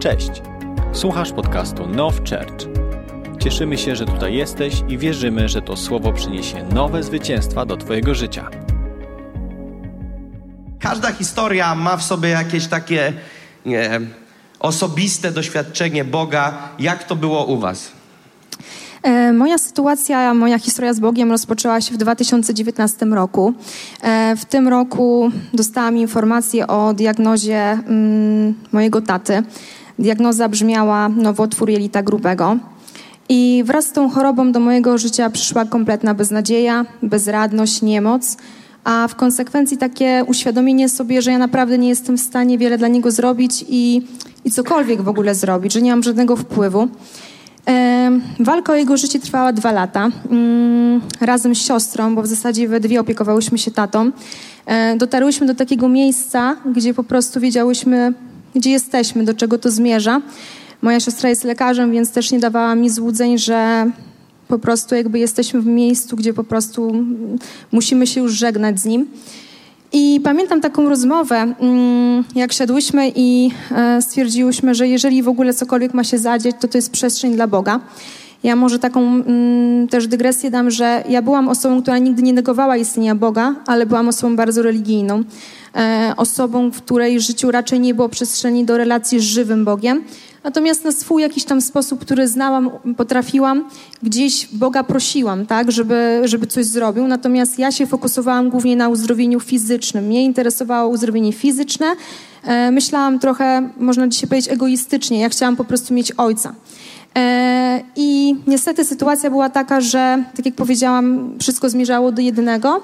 Cześć! 0.00 0.42
Słuchasz 0.92 1.32
podcastu 1.32 1.86
Now 1.86 2.14
Church. 2.16 2.68
Cieszymy 3.38 3.78
się, 3.78 3.96
że 3.96 4.06
tutaj 4.06 4.34
jesteś 4.34 4.74
i 4.88 4.98
wierzymy, 4.98 5.48
że 5.48 5.62
to 5.62 5.76
słowo 5.76 6.12
przyniesie 6.12 6.64
nowe 6.74 7.02
zwycięstwa 7.02 7.66
do 7.66 7.76
Twojego 7.76 8.14
życia. 8.14 8.50
Każda 10.80 11.12
historia 11.12 11.74
ma 11.74 11.96
w 11.96 12.02
sobie 12.02 12.28
jakieś 12.28 12.66
takie 12.66 13.12
nie, 13.66 14.00
osobiste 14.60 15.32
doświadczenie 15.32 16.04
Boga. 16.04 16.68
Jak 16.78 17.04
to 17.04 17.16
było 17.16 17.44
u 17.44 17.58
Was? 17.58 17.92
E, 19.02 19.32
moja 19.32 19.58
sytuacja, 19.58 20.34
moja 20.34 20.58
historia 20.58 20.94
z 20.94 21.00
Bogiem 21.00 21.30
rozpoczęła 21.30 21.80
się 21.80 21.94
w 21.94 21.96
2019 21.96 23.06
roku. 23.06 23.54
E, 24.02 24.36
w 24.36 24.44
tym 24.44 24.68
roku 24.68 25.30
dostałam 25.54 25.96
informację 25.96 26.66
o 26.66 26.94
diagnozie 26.94 27.56
mm, 27.56 28.54
mojego 28.72 29.00
taty. 29.00 29.42
Diagnoza 30.00 30.48
brzmiała 30.48 31.08
nowotwór 31.08 31.70
jelita 31.70 32.02
grubego. 32.02 32.56
I 33.28 33.62
wraz 33.66 33.86
z 33.86 33.92
tą 33.92 34.10
chorobą 34.10 34.52
do 34.52 34.60
mojego 34.60 34.98
życia 34.98 35.30
przyszła 35.30 35.64
kompletna 35.64 36.14
beznadzieja, 36.14 36.84
bezradność, 37.02 37.82
niemoc, 37.82 38.36
a 38.84 39.08
w 39.08 39.14
konsekwencji 39.14 39.76
takie 39.76 40.24
uświadomienie 40.26 40.88
sobie, 40.88 41.22
że 41.22 41.30
ja 41.30 41.38
naprawdę 41.38 41.78
nie 41.78 41.88
jestem 41.88 42.16
w 42.16 42.20
stanie 42.20 42.58
wiele 42.58 42.78
dla 42.78 42.88
niego 42.88 43.10
zrobić 43.10 43.64
i, 43.68 44.02
i 44.44 44.50
cokolwiek 44.50 45.02
w 45.02 45.08
ogóle 45.08 45.34
zrobić, 45.34 45.72
że 45.72 45.82
nie 45.82 45.90
mam 45.90 46.02
żadnego 46.02 46.36
wpływu. 46.36 46.88
E, 47.68 48.10
walka 48.40 48.72
o 48.72 48.76
jego 48.76 48.96
życie 48.96 49.20
trwała 49.20 49.52
dwa 49.52 49.72
lata. 49.72 50.08
Mm, 50.30 51.00
razem 51.20 51.54
z 51.54 51.58
siostrą, 51.58 52.14
bo 52.14 52.22
w 52.22 52.26
zasadzie 52.26 52.68
we 52.68 52.80
dwie 52.80 53.00
opiekowałyśmy 53.00 53.58
się 53.58 53.70
tatą. 53.70 54.10
E, 54.66 54.96
dotarłyśmy 54.96 55.46
do 55.46 55.54
takiego 55.54 55.88
miejsca, 55.88 56.56
gdzie 56.66 56.94
po 56.94 57.04
prostu 57.04 57.40
wiedziałyśmy, 57.40 58.14
gdzie 58.54 58.70
jesteśmy, 58.70 59.24
do 59.24 59.34
czego 59.34 59.58
to 59.58 59.70
zmierza. 59.70 60.22
Moja 60.82 61.00
siostra 61.00 61.28
jest 61.28 61.44
lekarzem, 61.44 61.92
więc 61.92 62.10
też 62.10 62.32
nie 62.32 62.38
dawała 62.38 62.74
mi 62.74 62.90
złudzeń, 62.90 63.38
że 63.38 63.90
po 64.48 64.58
prostu 64.58 64.94
jakby 64.94 65.18
jesteśmy 65.18 65.60
w 65.60 65.66
miejscu, 65.66 66.16
gdzie 66.16 66.34
po 66.34 66.44
prostu 66.44 66.92
musimy 67.72 68.06
się 68.06 68.20
już 68.20 68.32
żegnać 68.32 68.80
z 68.80 68.84
nim. 68.84 69.06
I 69.92 70.20
pamiętam 70.24 70.60
taką 70.60 70.88
rozmowę, 70.88 71.36
mm, 71.60 72.24
jak 72.34 72.52
siadłyśmy 72.52 73.12
i 73.14 73.50
e, 73.70 74.02
stwierdziłyśmy, 74.02 74.74
że 74.74 74.88
jeżeli 74.88 75.22
w 75.22 75.28
ogóle 75.28 75.54
cokolwiek 75.54 75.94
ma 75.94 76.04
się 76.04 76.18
zadzieć, 76.18 76.56
to 76.60 76.68
to 76.68 76.78
jest 76.78 76.90
przestrzeń 76.90 77.34
dla 77.34 77.46
Boga. 77.46 77.80
Ja 78.42 78.56
może 78.56 78.78
taką 78.78 79.00
mm, 79.00 79.88
też 79.88 80.06
dygresję 80.06 80.50
dam, 80.50 80.70
że 80.70 81.04
ja 81.08 81.22
byłam 81.22 81.48
osobą, 81.48 81.82
która 81.82 81.98
nigdy 81.98 82.22
nie 82.22 82.32
negowała 82.32 82.76
istnienia 82.76 83.14
Boga, 83.14 83.54
ale 83.66 83.86
byłam 83.86 84.08
osobą 84.08 84.36
bardzo 84.36 84.62
religijną. 84.62 85.22
E, 85.76 86.14
osobą, 86.16 86.70
w 86.70 86.82
której 86.82 87.20
życiu 87.20 87.50
raczej 87.50 87.80
nie 87.80 87.94
było 87.94 88.08
przestrzeni 88.08 88.64
do 88.64 88.76
relacji 88.76 89.20
z 89.20 89.22
żywym 89.22 89.64
Bogiem. 89.64 90.04
Natomiast 90.44 90.84
na 90.84 90.92
swój 90.92 91.22
jakiś 91.22 91.44
tam 91.44 91.60
sposób, 91.60 92.00
który 92.00 92.28
znałam, 92.28 92.70
potrafiłam, 92.96 93.68
gdzieś 94.02 94.46
Boga 94.52 94.84
prosiłam, 94.84 95.46
tak, 95.46 95.72
żeby, 95.72 96.20
żeby 96.24 96.46
coś 96.46 96.66
zrobił. 96.66 97.08
Natomiast 97.08 97.58
ja 97.58 97.72
się 97.72 97.86
fokusowałam 97.86 98.50
głównie 98.50 98.76
na 98.76 98.88
uzdrowieniu 98.88 99.40
fizycznym. 99.40 100.04
Mnie 100.04 100.24
interesowało 100.24 100.90
uzdrowienie 100.90 101.32
fizyczne. 101.32 101.86
E, 102.44 102.70
myślałam 102.70 103.18
trochę, 103.18 103.70
można 103.78 104.08
dzisiaj 104.08 104.28
powiedzieć, 104.28 104.52
egoistycznie. 104.52 105.20
Ja 105.20 105.28
chciałam 105.28 105.56
po 105.56 105.64
prostu 105.64 105.94
mieć 105.94 106.12
ojca. 106.12 106.54
E, 107.16 107.82
I 107.96 108.36
niestety 108.46 108.84
sytuacja 108.84 109.30
była 109.30 109.50
taka, 109.50 109.80
że, 109.80 110.24
tak 110.36 110.46
jak 110.46 110.54
powiedziałam, 110.54 111.34
wszystko 111.40 111.70
zmierzało 111.70 112.12
do 112.12 112.22
jednego. 112.22 112.82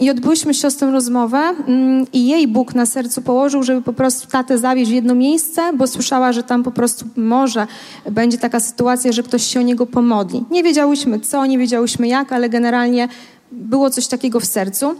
I 0.00 0.10
odbyłyśmy 0.10 0.54
z 0.54 0.60
siostrą 0.60 0.92
rozmowę 0.92 1.38
mm, 1.38 2.06
i 2.12 2.26
jej 2.26 2.48
Bóg 2.48 2.74
na 2.74 2.86
sercu 2.86 3.22
położył, 3.22 3.62
żeby 3.62 3.82
po 3.82 3.92
prostu 3.92 4.28
tatę 4.28 4.58
zawieźć 4.58 4.90
w 4.90 4.94
jedno 4.94 5.14
miejsce, 5.14 5.72
bo 5.72 5.86
słyszała, 5.86 6.32
że 6.32 6.42
tam 6.42 6.62
po 6.62 6.70
prostu 6.70 7.04
może 7.16 7.66
będzie 8.10 8.38
taka 8.38 8.60
sytuacja, 8.60 9.12
że 9.12 9.22
ktoś 9.22 9.42
się 9.42 9.60
o 9.60 9.62
niego 9.62 9.86
pomodli. 9.86 10.44
Nie 10.50 10.62
wiedziałyśmy 10.62 11.20
co, 11.20 11.46
nie 11.46 11.58
wiedziałyśmy 11.58 12.08
jak, 12.08 12.32
ale 12.32 12.48
generalnie 12.48 13.08
było 13.52 13.90
coś 13.90 14.06
takiego 14.06 14.40
w 14.40 14.44
sercu. 14.44 14.94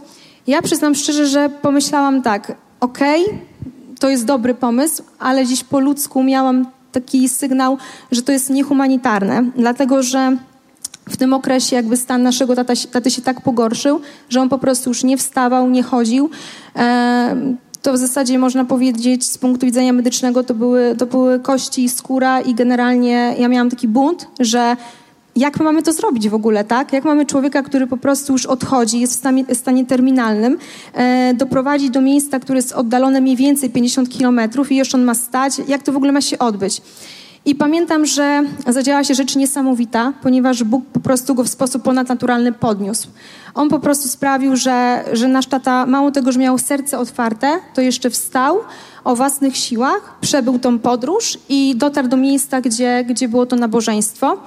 Ja 0.47 0.61
przyznam 0.61 0.95
szczerze, 0.95 1.27
że 1.27 1.49
pomyślałam 1.49 2.21
tak, 2.21 2.55
okej, 2.79 3.25
okay, 3.25 3.39
to 3.99 4.09
jest 4.09 4.25
dobry 4.25 4.53
pomysł, 4.53 5.03
ale 5.19 5.45
dziś 5.45 5.63
po 5.63 5.79
ludzku 5.79 6.23
miałam 6.23 6.65
taki 7.01 7.29
sygnał, 7.29 7.77
że 8.11 8.21
to 8.21 8.31
jest 8.31 8.49
niehumanitarne, 8.49 9.43
dlatego 9.55 10.03
że 10.03 10.37
w 11.09 11.17
tym 11.17 11.33
okresie 11.33 11.75
jakby 11.75 11.97
stan 11.97 12.23
naszego 12.23 12.55
tata, 12.55 12.73
taty 12.91 13.11
się 13.11 13.21
tak 13.21 13.41
pogorszył, 13.41 14.01
że 14.29 14.41
on 14.41 14.49
po 14.49 14.57
prostu 14.57 14.89
już 14.89 15.03
nie 15.03 15.17
wstawał, 15.17 15.69
nie 15.69 15.83
chodził. 15.83 16.29
To 17.81 17.93
w 17.93 17.97
zasadzie 17.97 18.39
można 18.39 18.65
powiedzieć 18.65 19.25
z 19.25 19.37
punktu 19.37 19.65
widzenia 19.65 19.93
medycznego 19.93 20.43
to 20.43 20.53
były, 20.53 20.95
to 20.97 21.05
były 21.05 21.39
kości 21.39 21.89
skóra 21.89 22.41
i 22.41 22.53
generalnie 22.53 23.35
ja 23.39 23.47
miałam 23.47 23.69
taki 23.69 23.87
bunt, 23.87 24.27
że 24.39 24.75
jak 25.37 25.59
my 25.59 25.63
mamy 25.63 25.83
to 25.83 25.93
zrobić 25.93 26.29
w 26.29 26.33
ogóle, 26.33 26.63
tak? 26.63 26.93
Jak 26.93 27.05
mamy 27.05 27.25
człowieka, 27.25 27.63
który 27.63 27.87
po 27.87 27.97
prostu 27.97 28.33
już 28.33 28.45
odchodzi, 28.45 28.99
jest 28.99 29.13
w 29.13 29.15
stanie, 29.15 29.45
stanie 29.53 29.85
terminalnym, 29.85 30.57
e, 30.93 31.33
doprowadzić 31.33 31.89
do 31.89 32.01
miejsca, 32.01 32.39
które 32.39 32.57
jest 32.57 32.73
oddalone 32.73 33.21
mniej 33.21 33.35
więcej 33.35 33.69
50 33.69 34.09
kilometrów 34.09 34.71
i 34.71 34.75
jeszcze 34.75 34.97
on 34.97 35.03
ma 35.03 35.15
stać? 35.15 35.53
Jak 35.67 35.83
to 35.83 35.91
w 35.91 35.97
ogóle 35.97 36.11
ma 36.11 36.21
się 36.21 36.39
odbyć? 36.39 36.81
I 37.47 37.55
pamiętam, 37.55 38.05
że 38.05 38.43
zadziała 38.67 39.03
się 39.03 39.15
rzecz 39.15 39.35
niesamowita, 39.35 40.13
ponieważ 40.21 40.63
Bóg 40.63 40.85
po 40.85 40.99
prostu 40.99 41.35
go 41.35 41.43
w 41.43 41.47
sposób 41.47 41.83
ponadnaturalny 41.83 42.51
podniósł. 42.51 43.07
On 43.53 43.69
po 43.69 43.79
prostu 43.79 44.07
sprawił, 44.07 44.55
że, 44.55 45.03
że 45.13 45.27
nasz 45.27 45.45
tata, 45.45 45.85
mało 45.85 46.11
tego, 46.11 46.31
że 46.31 46.39
miał 46.39 46.57
serce 46.57 46.99
otwarte, 46.99 47.59
to 47.73 47.81
jeszcze 47.81 48.09
wstał 48.09 48.59
o 49.03 49.15
własnych 49.15 49.57
siłach, 49.57 50.15
przebył 50.21 50.59
tą 50.59 50.79
podróż 50.79 51.37
i 51.49 51.75
dotarł 51.75 52.07
do 52.07 52.17
miejsca, 52.17 52.61
gdzie, 52.61 53.05
gdzie 53.07 53.27
było 53.27 53.45
to 53.45 53.55
nabożeństwo. 53.55 54.37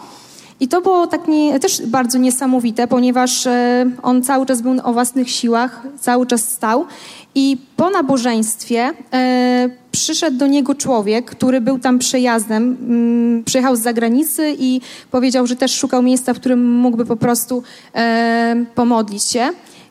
I 0.60 0.68
to 0.68 0.80
było 0.80 1.06
tak 1.06 1.28
nie, 1.28 1.60
też 1.60 1.86
bardzo 1.86 2.18
niesamowite, 2.18 2.86
ponieważ 2.86 3.46
e, 3.46 3.90
on 4.02 4.22
cały 4.22 4.46
czas 4.46 4.62
był 4.62 4.74
o 4.84 4.92
własnych 4.92 5.30
siłach, 5.30 5.82
cały 6.00 6.26
czas 6.26 6.48
stał. 6.48 6.86
I 7.34 7.56
po 7.76 7.90
nabożeństwie 7.90 8.90
e, 9.12 9.70
przyszedł 9.92 10.36
do 10.38 10.46
niego 10.46 10.74
człowiek, 10.74 11.30
który 11.30 11.60
był 11.60 11.78
tam 11.78 11.98
przejazdem, 11.98 12.76
mm, 12.80 13.44
przyjechał 13.44 13.76
z 13.76 13.80
zagranicy 13.80 14.56
i 14.58 14.80
powiedział, 15.10 15.46
że 15.46 15.56
też 15.56 15.74
szukał 15.74 16.02
miejsca, 16.02 16.34
w 16.34 16.40
którym 16.40 16.74
mógłby 16.74 17.06
po 17.06 17.16
prostu 17.16 17.62
e, 17.94 18.64
pomodlić 18.74 19.24
się. 19.24 19.48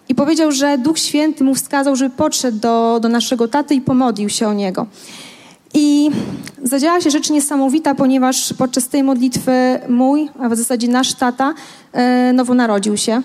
I 0.10 0.16
powiedział, 0.16 0.52
że 0.52 0.78
Duch 0.78 1.00
Święty 1.00 1.44
mu 1.44 1.56
wskazał, 1.56 1.96
żeby 1.96 2.16
podszedł 2.16 2.60
do, 2.60 3.00
do 3.02 3.10
naszego 3.10 3.48
taty 3.48 3.76
i 3.76 3.82
pomodlił 3.82 4.30
się 4.30 4.48
o 4.48 4.54
niego. 4.54 4.88
I 5.74 6.10
zadziała 6.64 7.02
się 7.02 7.10
rzecz 7.10 7.30
niesamowita, 7.30 7.96
ponieważ 7.96 8.54
podczas 8.54 8.88
tej 8.88 9.04
modlitwy 9.04 9.52
mój, 9.90 10.30
a 10.40 10.50
w 10.50 10.56
zasadzie 10.56 10.88
nasz 10.88 11.14
tata, 11.14 11.54
e, 11.94 12.34
nowo 12.34 12.54
narodził 12.54 12.98
się. 12.98 13.22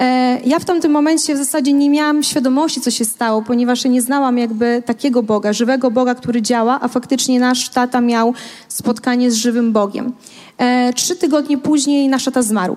E, 0.00 0.40
ja 0.44 0.58
w 0.58 0.64
tamtym 0.64 0.92
momencie 0.92 1.34
w 1.34 1.38
zasadzie 1.38 1.72
nie 1.72 1.90
miałam 1.90 2.22
świadomości, 2.22 2.80
co 2.80 2.90
się 2.90 3.04
stało, 3.04 3.42
ponieważ 3.42 3.84
nie 3.84 4.02
znałam 4.02 4.38
jakby 4.38 4.82
takiego 4.86 5.22
Boga, 5.22 5.52
żywego 5.52 5.90
Boga, 5.90 6.14
który 6.14 6.42
działa, 6.42 6.78
a 6.82 6.88
faktycznie 6.88 7.40
nasz 7.40 7.68
tata 7.68 8.00
miał 8.00 8.34
spotkanie 8.68 9.30
z 9.30 9.34
żywym 9.34 9.72
Bogiem. 9.72 10.12
E, 10.58 10.92
trzy 10.92 11.16
tygodnie 11.16 11.58
później 11.58 12.08
nasz 12.08 12.24
tata 12.24 12.42
zmarł. 12.42 12.76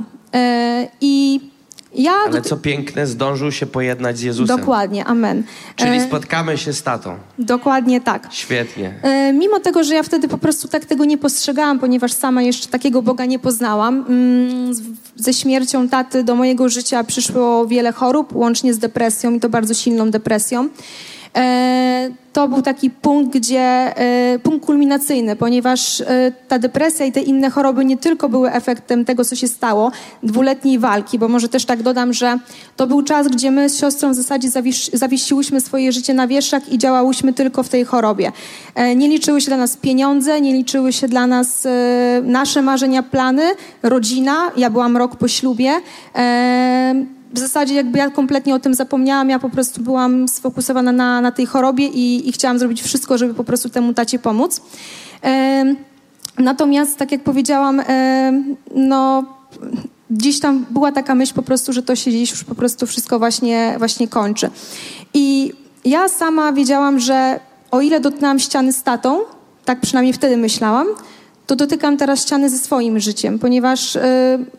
I 1.01 1.39
ja 1.95 2.13
Ale 2.27 2.41
co 2.41 2.57
piękne, 2.57 3.07
zdążył 3.07 3.51
się 3.51 3.65
pojednać 3.65 4.17
z 4.17 4.21
Jezusem. 4.21 4.57
Dokładnie, 4.57 5.05
amen. 5.05 5.43
Czyli 5.75 5.97
e, 5.97 6.01
spotkamy 6.01 6.57
się 6.57 6.73
z 6.73 6.83
tatą. 6.83 7.15
Dokładnie 7.39 8.01
tak. 8.01 8.27
Świetnie. 8.31 8.93
E, 9.01 9.33
mimo 9.33 9.59
tego, 9.59 9.83
że 9.83 9.95
ja 9.95 10.03
wtedy 10.03 10.27
po 10.27 10.37
prostu 10.37 10.67
tak 10.67 10.85
tego 10.85 11.05
nie 11.05 11.17
postrzegałam, 11.17 11.79
ponieważ 11.79 12.13
sama 12.13 12.41
jeszcze 12.41 12.67
takiego 12.67 13.01
Boga 13.01 13.25
nie 13.25 13.39
poznałam, 13.39 14.05
mm, 14.09 14.73
ze 15.15 15.33
śmiercią 15.33 15.89
taty 15.89 16.23
do 16.23 16.35
mojego 16.35 16.69
życia 16.69 17.03
przyszło 17.03 17.67
wiele 17.67 17.91
chorób, 17.91 18.35
łącznie 18.35 18.73
z 18.73 18.79
depresją 18.79 19.33
i 19.33 19.39
to 19.39 19.49
bardzo 19.49 19.73
silną 19.73 20.11
depresją. 20.11 20.69
E, 21.35 22.22
to 22.33 22.47
był 22.47 22.61
taki 22.61 22.89
punkt, 22.89 23.33
gdzie 23.33 23.59
e, 23.59 24.39
punkt 24.39 24.65
kulminacyjny, 24.65 25.35
ponieważ 25.35 26.01
e, 26.01 26.31
ta 26.47 26.59
depresja 26.59 27.05
i 27.05 27.11
te 27.11 27.21
inne 27.21 27.49
choroby 27.49 27.85
nie 27.85 27.97
tylko 27.97 28.29
były 28.29 28.51
efektem 28.51 29.05
tego, 29.05 29.25
co 29.25 29.35
się 29.35 29.47
stało, 29.47 29.91
dwuletniej 30.23 30.79
walki, 30.79 31.19
bo 31.19 31.27
może 31.27 31.49
też 31.49 31.65
tak 31.65 31.83
dodam, 31.83 32.13
że 32.13 32.39
to 32.75 32.87
był 32.87 33.01
czas, 33.01 33.27
gdzie 33.27 33.51
my 33.51 33.69
z 33.69 33.79
siostrą 33.79 34.11
w 34.11 34.15
zasadzie 34.15 34.49
zawiesiłyśmy 34.93 35.61
swoje 35.61 35.91
życie 35.91 36.13
na 36.13 36.27
wieszach 36.27 36.71
i 36.71 36.77
działałyśmy 36.77 37.33
tylko 37.33 37.63
w 37.63 37.69
tej 37.69 37.85
chorobie. 37.85 38.31
Nie 38.95 39.07
liczyły 39.07 39.41
się 39.41 39.47
dla 39.47 39.57
nas 39.57 39.77
pieniądze, 39.77 40.41
nie 40.41 40.53
liczyły 40.53 40.93
się 40.93 41.07
dla 41.07 41.27
nas 41.27 41.67
nasze 42.23 42.61
marzenia, 42.61 43.03
plany, 43.03 43.43
rodzina. 43.83 44.51
Ja 44.57 44.69
byłam 44.69 44.97
rok 44.97 45.15
po 45.15 45.27
ślubie 45.27 45.71
w 47.33 47.39
zasadzie 47.39 47.75
jakby 47.75 47.97
ja 47.97 48.09
kompletnie 48.09 48.55
o 48.55 48.59
tym 48.59 48.73
zapomniałam, 48.73 49.29
ja 49.29 49.39
po 49.39 49.49
prostu 49.49 49.81
byłam 49.81 50.27
sfokusowana 50.27 50.91
na, 50.91 51.21
na 51.21 51.31
tej 51.31 51.45
chorobie 51.45 51.87
i, 51.87 52.29
i 52.29 52.31
chciałam 52.31 52.59
zrobić 52.59 52.81
wszystko, 52.81 53.17
żeby 53.17 53.33
po 53.33 53.43
prostu 53.43 53.69
temu 53.69 53.93
tacie 53.93 54.19
pomóc. 54.19 54.61
E, 55.23 55.65
natomiast, 56.37 56.97
tak 56.97 57.11
jak 57.11 57.23
powiedziałam, 57.23 57.79
e, 57.79 58.43
no 58.75 59.23
gdzieś 60.09 60.39
tam 60.39 60.65
była 60.69 60.91
taka 60.91 61.15
myśl 61.15 61.33
po 61.33 61.43
prostu, 61.43 61.73
że 61.73 61.83
to 61.83 61.95
się 61.95 62.11
gdzieś 62.11 62.31
już 62.31 62.43
po 62.43 62.55
prostu 62.55 62.87
wszystko 62.87 63.19
właśnie, 63.19 63.75
właśnie 63.77 64.07
kończy. 64.07 64.49
I 65.13 65.53
ja 65.85 66.09
sama 66.09 66.51
wiedziałam, 66.51 66.99
że 66.99 67.39
o 67.71 67.81
ile 67.81 67.99
dotknęłam 67.99 68.39
ściany 68.39 68.73
z 68.73 68.83
tatą, 68.83 69.19
tak 69.65 69.81
przynajmniej 69.81 70.13
wtedy 70.13 70.37
myślałam, 70.37 70.87
to 71.47 71.55
dotykam 71.55 71.97
teraz 71.97 72.21
ściany 72.21 72.49
ze 72.49 72.57
swoim 72.57 72.99
życiem, 72.99 73.39
ponieważ 73.39 73.95
y, 73.95 73.99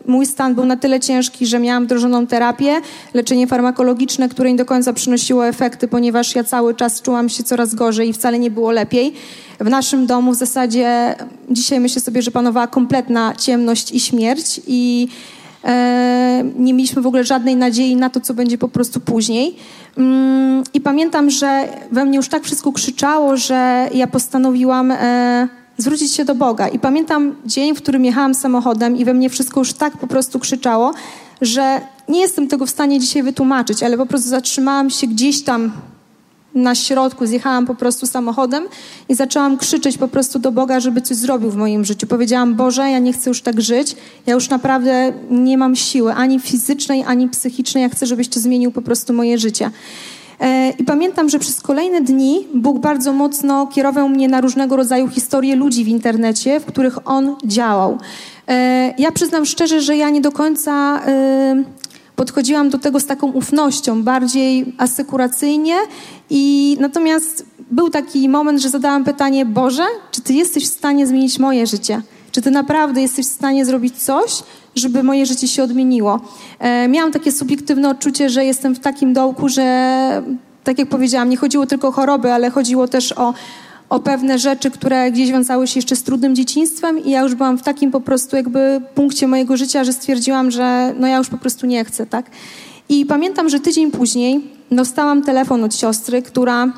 mój 0.05 0.25
stan 0.25 0.55
był 0.55 0.65
na 0.65 0.77
tyle 0.77 0.99
ciężki, 0.99 1.45
że 1.45 1.59
miałam 1.59 1.85
wdrożoną 1.85 2.27
terapię, 2.27 2.81
leczenie 3.13 3.47
farmakologiczne, 3.47 4.29
które 4.29 4.51
nie 4.51 4.57
do 4.57 4.65
końca 4.65 4.93
przynosiło 4.93 5.47
efekty, 5.47 5.87
ponieważ 5.87 6.35
ja 6.35 6.43
cały 6.43 6.75
czas 6.75 7.01
czułam 7.01 7.29
się 7.29 7.43
coraz 7.43 7.75
gorzej 7.75 8.09
i 8.09 8.13
wcale 8.13 8.39
nie 8.39 8.51
było 8.51 8.71
lepiej. 8.71 9.13
W 9.59 9.69
naszym 9.69 10.05
domu 10.05 10.31
w 10.31 10.35
zasadzie 10.35 11.15
dzisiaj 11.49 11.79
myślę 11.79 12.01
sobie, 12.01 12.21
że 12.21 12.31
panowała 12.31 12.67
kompletna 12.67 13.33
ciemność 13.35 13.91
i 13.91 13.99
śmierć 13.99 14.61
i 14.67 15.07
e, 15.63 16.43
nie 16.57 16.73
mieliśmy 16.73 17.01
w 17.01 17.07
ogóle 17.07 17.23
żadnej 17.23 17.55
nadziei 17.55 17.95
na 17.95 18.09
to, 18.09 18.21
co 18.21 18.33
będzie 18.33 18.57
po 18.57 18.67
prostu 18.67 18.99
później. 18.99 19.55
Mm, 19.97 20.63
I 20.73 20.81
pamiętam, 20.81 21.29
że 21.29 21.67
we 21.91 22.05
mnie 22.05 22.17
już 22.17 22.29
tak 22.29 22.43
wszystko 22.43 22.71
krzyczało, 22.71 23.37
że 23.37 23.89
ja 23.93 24.07
postanowiłam 24.07 24.91
e, 24.91 25.47
zwrócić 25.77 26.13
się 26.13 26.25
do 26.25 26.35
Boga. 26.35 26.67
I 26.67 26.79
pamiętam 26.79 27.35
dzień, 27.45 27.75
w 27.75 27.77
którym 27.77 28.05
jechałam 28.05 28.35
samochodem 28.35 28.97
i 28.97 29.05
we 29.05 29.13
mnie 29.13 29.29
wszystko 29.29 29.59
już 29.59 29.73
tak 29.73 29.97
po 29.97 30.07
prostu 30.07 30.39
krzyczało, 30.39 30.93
że 31.41 31.81
nie 32.09 32.19
jestem 32.19 32.47
tego 32.47 32.65
w 32.65 32.69
stanie 32.69 32.99
dzisiaj 32.99 33.23
wytłumaczyć, 33.23 33.83
ale 33.83 33.97
po 33.97 34.05
prostu 34.05 34.29
zatrzymałam 34.29 34.89
się 34.89 35.07
gdzieś 35.07 35.43
tam 35.43 35.71
na 36.55 36.75
środku, 36.75 37.25
zjechałam 37.25 37.65
po 37.65 37.75
prostu 37.75 38.05
samochodem 38.05 38.63
i 39.09 39.15
zaczęłam 39.15 39.57
krzyczeć 39.57 39.97
po 39.97 40.07
prostu 40.07 40.39
do 40.39 40.51
Boga, 40.51 40.79
żeby 40.79 41.01
coś 41.01 41.17
zrobił 41.17 41.51
w 41.51 41.55
moim 41.55 41.85
życiu. 41.85 42.07
Powiedziałam, 42.07 42.55
Boże, 42.55 42.89
ja 42.89 42.99
nie 42.99 43.13
chcę 43.13 43.29
już 43.29 43.41
tak 43.41 43.61
żyć, 43.61 43.95
ja 44.25 44.33
już 44.33 44.49
naprawdę 44.49 45.13
nie 45.29 45.57
mam 45.57 45.75
siły, 45.75 46.13
ani 46.13 46.39
fizycznej, 46.39 47.03
ani 47.07 47.29
psychicznej, 47.29 47.81
ja 47.81 47.89
chcę, 47.89 48.05
żebyś 48.05 48.27
to 48.27 48.39
zmienił 48.39 48.71
po 48.71 48.81
prostu 48.81 49.13
moje 49.13 49.37
życie. 49.37 49.71
E, 50.39 50.69
I 50.79 50.83
pamiętam, 50.83 51.29
że 51.29 51.39
przez 51.39 51.61
kolejne 51.61 52.01
dni 52.01 52.47
Bóg 52.53 52.79
bardzo 52.79 53.13
mocno 53.13 53.67
kierował 53.67 54.09
mnie 54.09 54.27
na 54.27 54.41
różnego 54.41 54.75
rodzaju 54.75 55.07
historie 55.07 55.55
ludzi 55.55 55.83
w 55.83 55.87
internecie, 55.87 56.59
w 56.59 56.65
których 56.65 57.07
On 57.07 57.35
działał. 57.45 57.97
E, 58.47 58.93
ja 58.97 59.11
przyznam 59.11 59.45
szczerze, 59.45 59.81
że 59.81 59.97
ja 59.97 60.09
nie 60.09 60.21
do 60.21 60.31
końca 60.31 61.01
e, 61.07 61.63
podchodziłam 62.15 62.69
do 62.69 62.77
tego 62.77 62.99
z 62.99 63.05
taką 63.05 63.31
ufnością, 63.31 64.03
bardziej 64.03 64.73
asekuracyjnie 64.77 65.75
i 66.29 66.77
natomiast 66.79 67.45
był 67.71 67.89
taki 67.89 68.29
moment, 68.29 68.61
że 68.61 68.69
zadałam 68.69 69.03
pytanie, 69.03 69.45
Boże, 69.45 69.85
czy 70.11 70.21
Ty 70.21 70.33
jesteś 70.33 70.63
w 70.63 70.73
stanie 70.73 71.07
zmienić 71.07 71.39
moje 71.39 71.67
życie? 71.67 72.01
Czy 72.31 72.41
Ty 72.41 72.51
naprawdę 72.51 73.01
jesteś 73.01 73.25
w 73.25 73.31
stanie 73.31 73.65
zrobić 73.65 73.97
coś, 73.97 74.43
żeby 74.75 75.03
moje 75.03 75.25
życie 75.25 75.47
się 75.47 75.63
odmieniło. 75.63 76.19
E, 76.59 76.87
miałam 76.87 77.11
takie 77.11 77.31
subiektywne 77.31 77.89
odczucie, 77.89 78.29
że 78.29 78.45
jestem 78.45 78.75
w 78.75 78.79
takim 78.79 79.13
dołku, 79.13 79.49
że 79.49 80.23
tak 80.63 80.79
jak 80.79 80.89
powiedziałam, 80.89 81.29
nie 81.29 81.37
chodziło 81.37 81.65
tylko 81.65 81.87
o 81.87 81.91
choroby, 81.91 82.31
ale 82.31 82.49
chodziło 82.49 82.87
też 82.87 83.11
o, 83.11 83.33
o 83.89 83.99
pewne 83.99 84.39
rzeczy, 84.39 84.71
które 84.71 85.11
gdzieś 85.11 85.31
wiązały 85.31 85.67
się 85.67 85.77
jeszcze 85.77 85.95
z 85.95 86.03
trudnym 86.03 86.35
dzieciństwem 86.35 87.03
i 87.03 87.09
ja 87.09 87.21
już 87.21 87.35
byłam 87.35 87.57
w 87.57 87.63
takim 87.63 87.91
po 87.91 88.01
prostu 88.01 88.35
jakby 88.35 88.81
punkcie 88.95 89.27
mojego 89.27 89.57
życia, 89.57 89.83
że 89.83 89.93
stwierdziłam, 89.93 90.51
że 90.51 90.93
no 90.99 91.07
ja 91.07 91.17
już 91.17 91.27
po 91.27 91.37
prostu 91.37 91.65
nie 91.65 91.85
chcę, 91.85 92.05
tak? 92.05 92.25
I 92.89 93.05
pamiętam, 93.05 93.49
że 93.49 93.59
tydzień 93.59 93.91
później 93.91 94.51
dostałam 94.71 95.23
telefon 95.23 95.63
od 95.63 95.75
siostry, 95.75 96.21
która 96.21 96.73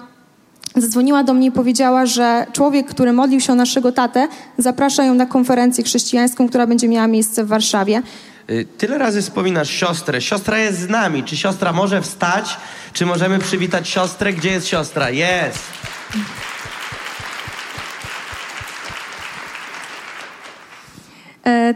zadzwoniła 0.75 1.23
do 1.23 1.33
mnie 1.33 1.47
i 1.47 1.51
powiedziała, 1.51 2.05
że 2.05 2.45
człowiek, 2.53 2.87
który 2.87 3.13
modlił 3.13 3.39
się 3.39 3.53
o 3.53 3.55
naszego 3.55 3.91
tatę, 3.91 4.27
zaprasza 4.57 5.03
ją 5.03 5.13
na 5.13 5.25
konferencję 5.25 5.83
chrześcijańską, 5.83 6.49
która 6.49 6.67
będzie 6.67 6.87
miała 6.87 7.07
miejsce 7.07 7.43
w 7.43 7.47
Warszawie. 7.47 8.01
Y, 8.49 8.65
tyle 8.77 8.97
razy 8.97 9.21
wspominasz 9.21 9.69
siostrę. 9.69 10.21
Siostra 10.21 10.59
jest 10.59 10.79
z 10.79 10.89
nami. 10.89 11.23
Czy 11.23 11.37
siostra 11.37 11.73
może 11.73 12.01
wstać? 12.01 12.57
Czy 12.93 13.05
możemy 13.05 13.39
przywitać 13.39 13.89
siostrę? 13.89 14.33
Gdzie 14.33 14.49
jest 14.51 14.67
siostra? 14.67 15.09
Jest! 15.09 15.59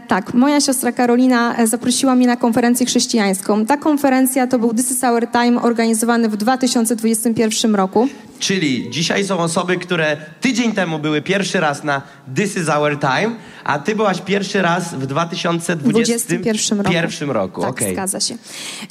Tak, 0.08 0.34
moja 0.34 0.60
siostra 0.60 0.92
Karolina 0.92 1.56
e, 1.56 1.66
zaprosiła 1.66 2.14
mnie 2.14 2.26
na 2.26 2.36
konferencję 2.36 2.86
chrześcijańską. 2.86 3.66
Ta 3.66 3.76
konferencja 3.76 4.46
to 4.46 4.58
był 4.58 4.74
This 4.74 4.90
is 4.90 5.04
Our 5.04 5.26
Time 5.32 5.62
organizowany 5.62 6.28
w 6.28 6.36
2021 6.36 7.74
roku. 7.74 8.08
Czyli 8.38 8.90
dzisiaj 8.90 9.24
są 9.24 9.38
osoby, 9.38 9.76
które 9.76 10.16
tydzień 10.40 10.72
temu 10.72 10.98
były 10.98 11.22
pierwszy 11.22 11.60
raz 11.60 11.84
na 11.84 12.02
This 12.36 12.56
is 12.56 12.68
Our 12.68 12.98
Time, 13.00 13.30
a 13.64 13.78
ty 13.78 13.96
byłaś 13.96 14.20
pierwszy 14.20 14.62
raz 14.62 14.94
w 14.94 15.06
2021 15.06 16.78
roku. 16.78 16.92
Pierwszym 16.92 17.30
roku. 17.30 17.60
Tak, 17.60 17.70
okay. 17.70 17.92
zgadza 17.92 18.20
się. 18.20 18.36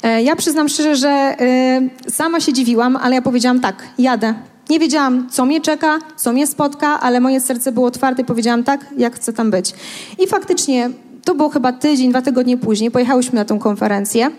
E, 0.02 0.22
ja 0.22 0.36
przyznam 0.36 0.68
szczerze, 0.68 0.96
że 0.96 1.08
e, 1.08 2.10
sama 2.10 2.40
się 2.40 2.52
dziwiłam, 2.52 2.96
ale 2.96 3.14
ja 3.14 3.22
powiedziałam 3.22 3.60
tak, 3.60 3.82
jadę. 3.98 4.34
Nie 4.70 4.78
wiedziałam, 4.78 5.30
co 5.30 5.44
mnie 5.44 5.60
czeka, 5.60 5.98
co 6.16 6.32
mnie 6.32 6.46
spotka, 6.46 7.00
ale 7.00 7.20
moje 7.20 7.40
serce 7.40 7.72
było 7.72 7.86
otwarte 7.86 8.22
i 8.22 8.24
powiedziałam 8.24 8.64
tak, 8.64 8.86
jak 8.96 9.14
chcę 9.14 9.32
tam 9.32 9.50
być. 9.50 9.74
I 10.18 10.26
faktycznie 10.26 10.90
to 11.24 11.34
było 11.34 11.48
chyba 11.48 11.72
tydzień, 11.72 12.10
dwa 12.10 12.22
tygodnie 12.22 12.58
później, 12.58 12.90
pojechałyśmy 12.90 13.34
na 13.34 13.44
tą 13.44 13.58
konferencję. 13.58 14.30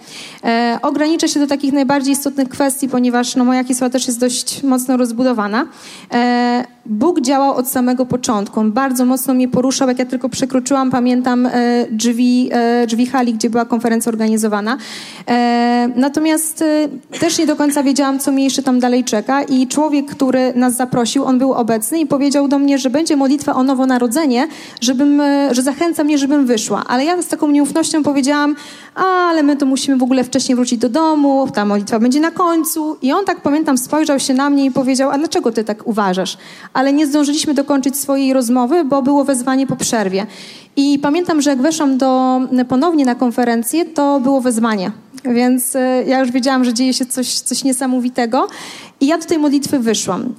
E, 0.43 0.79
ograniczę 0.81 1.27
się 1.27 1.39
do 1.39 1.47
takich 1.47 1.73
najbardziej 1.73 2.13
istotnych 2.13 2.49
kwestii, 2.49 2.89
ponieważ 2.89 3.35
no, 3.35 3.45
moja 3.45 3.63
historia 3.63 3.89
też 3.89 4.07
jest 4.07 4.19
dość 4.19 4.63
mocno 4.63 4.97
rozbudowana. 4.97 5.67
E, 6.13 6.65
Bóg 6.85 7.21
działał 7.21 7.55
od 7.55 7.67
samego 7.67 8.05
początku. 8.05 8.59
On 8.59 8.71
bardzo 8.71 9.05
mocno 9.05 9.33
mnie 9.33 9.47
poruszał, 9.47 9.87
jak 9.87 9.99
ja 9.99 10.05
tylko 10.05 10.29
przekroczyłam, 10.29 10.91
pamiętam 10.91 11.45
e, 11.45 11.51
drzwi, 11.91 12.49
e, 12.51 12.87
drzwi 12.87 13.05
hali, 13.05 13.33
gdzie 13.33 13.49
była 13.49 13.65
konferencja 13.65 14.09
organizowana. 14.09 14.77
E, 15.29 15.89
natomiast 15.95 16.63
też 17.19 17.37
nie 17.39 17.45
do 17.45 17.55
końca 17.55 17.83
wiedziałam, 17.83 18.19
co 18.19 18.31
mnie 18.31 18.43
jeszcze 18.43 18.63
tam 18.63 18.79
dalej 18.79 19.03
czeka 19.03 19.43
i 19.43 19.67
człowiek, 19.67 20.11
który 20.11 20.53
nas 20.55 20.75
zaprosił, 20.75 21.25
on 21.25 21.39
był 21.39 21.53
obecny 21.53 21.99
i 21.99 22.05
powiedział 22.05 22.47
do 22.47 22.59
mnie, 22.59 22.77
że 22.77 22.89
będzie 22.89 23.15
modlitwa 23.15 23.53
o 23.53 23.63
nowonarodzenie, 23.63 24.47
żebym, 24.81 25.21
że 25.51 25.61
zachęca 25.61 26.03
mnie, 26.03 26.17
żebym 26.17 26.45
wyszła. 26.45 26.83
Ale 26.87 27.05
ja 27.05 27.21
z 27.21 27.27
taką 27.27 27.47
nieufnością 27.51 28.03
powiedziałam, 28.03 28.55
a, 28.95 29.03
ale 29.03 29.43
my 29.43 29.57
to 29.57 29.65
musimy 29.65 29.97
w 29.97 30.03
ogóle 30.03 30.23
wcześniej 30.23 30.55
wrócić 30.55 30.79
do 30.79 30.89
domu, 30.89 31.47
ta 31.53 31.65
modlitwa 31.65 31.99
będzie 31.99 32.19
na 32.19 32.31
końcu. 32.31 32.97
I 33.01 33.13
on 33.13 33.25
tak, 33.25 33.41
pamiętam, 33.41 33.77
spojrzał 33.77 34.19
się 34.19 34.33
na 34.33 34.49
mnie 34.49 34.65
i 34.65 34.71
powiedział, 34.71 35.09
a 35.09 35.17
dlaczego 35.17 35.51
ty 35.51 35.63
tak 35.63 35.87
uważasz? 35.87 36.37
Ale 36.73 36.93
nie 36.93 37.07
zdążyliśmy 37.07 37.53
dokończyć 37.53 37.97
swojej 37.97 38.33
rozmowy, 38.33 38.85
bo 38.85 39.01
było 39.01 39.23
wezwanie 39.23 39.67
po 39.67 39.75
przerwie. 39.75 40.25
I 40.75 40.99
pamiętam, 40.99 41.41
że 41.41 41.49
jak 41.49 41.61
weszłam 41.61 41.97
do, 41.97 42.41
ponownie 42.67 43.05
na 43.05 43.15
konferencję, 43.15 43.85
to 43.85 44.19
było 44.19 44.41
wezwanie. 44.41 44.91
Więc 45.25 45.75
e, 45.75 46.03
ja 46.07 46.19
już 46.19 46.31
wiedziałam, 46.31 46.65
że 46.65 46.73
dzieje 46.73 46.93
się 46.93 47.05
coś, 47.05 47.39
coś 47.39 47.63
niesamowitego. 47.63 48.47
I 49.01 49.07
ja 49.07 49.17
do 49.17 49.25
tej 49.25 49.37
modlitwy 49.37 49.79
wyszłam. 49.79 50.33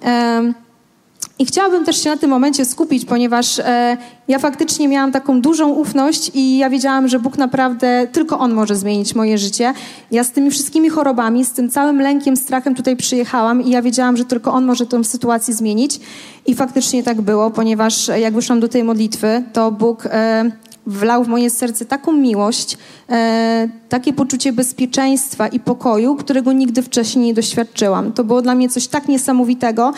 I 1.39 1.47
chciałabym 1.47 1.85
też 1.85 2.03
się 2.03 2.11
na 2.11 2.17
tym 2.17 2.31
momencie 2.31 2.65
skupić, 2.65 3.05
ponieważ 3.05 3.59
e, 3.59 3.97
ja 4.29 4.39
faktycznie 4.39 4.89
miałam 4.89 5.13
taką 5.13 5.41
dużą 5.41 5.69
ufność 5.69 6.31
i 6.35 6.59
ja 6.59 6.71
wiedziałam, 6.71 7.09
że 7.09 7.19
Bóg 7.19 7.39
naprawdę, 7.39 8.07
tylko 8.13 8.39
On 8.39 8.55
może 8.55 8.77
zmienić 8.77 9.15
moje 9.15 9.39
życie. 9.39 9.75
Ja 10.11 10.25
z 10.25 10.33
tymi 10.33 10.51
wszystkimi 10.51 10.89
chorobami, 10.91 11.45
z 11.45 11.53
tym 11.53 11.71
całym 11.71 12.01
lękiem, 12.01 12.37
strachem 12.37 12.75
tutaj 12.75 12.97
przyjechałam 12.97 13.63
i 13.63 13.71
ja 13.71 13.83
wiedziałam, 13.83 14.17
że 14.17 14.25
tylko 14.25 14.53
On 14.53 14.65
może 14.65 14.87
tę 14.87 15.05
sytuację 15.05 15.55
zmienić. 15.55 16.01
I 16.47 16.55
faktycznie 16.55 17.03
tak 17.03 17.21
było, 17.21 17.51
ponieważ 17.51 18.09
jak 18.09 18.35
wyszłam 18.35 18.61
do 18.61 18.69
tej 18.69 18.85
modlitwy, 18.85 19.43
to 19.53 19.71
Bóg 19.73 20.07
e, 20.07 20.51
wlał 20.87 21.25
w 21.25 21.29
moje 21.29 21.51
serce 21.51 21.85
taką 21.85 22.13
miłość, 22.13 22.79
e, 23.11 23.69
takie 23.89 24.13
poczucie 24.13 24.53
bezpieczeństwa 24.53 25.49
i 25.49 25.61
pokoju, 25.61 26.17
którego 26.17 26.53
nigdy 26.53 26.83
wcześniej 26.83 27.27
nie 27.27 27.35
doświadczyłam. 27.35 28.13
To 28.13 28.25
było 28.25 28.43
dla 28.43 28.55
mnie 28.55 28.69
coś 28.69 28.89
tak 28.89 29.09
niesamowitego. 29.09 29.93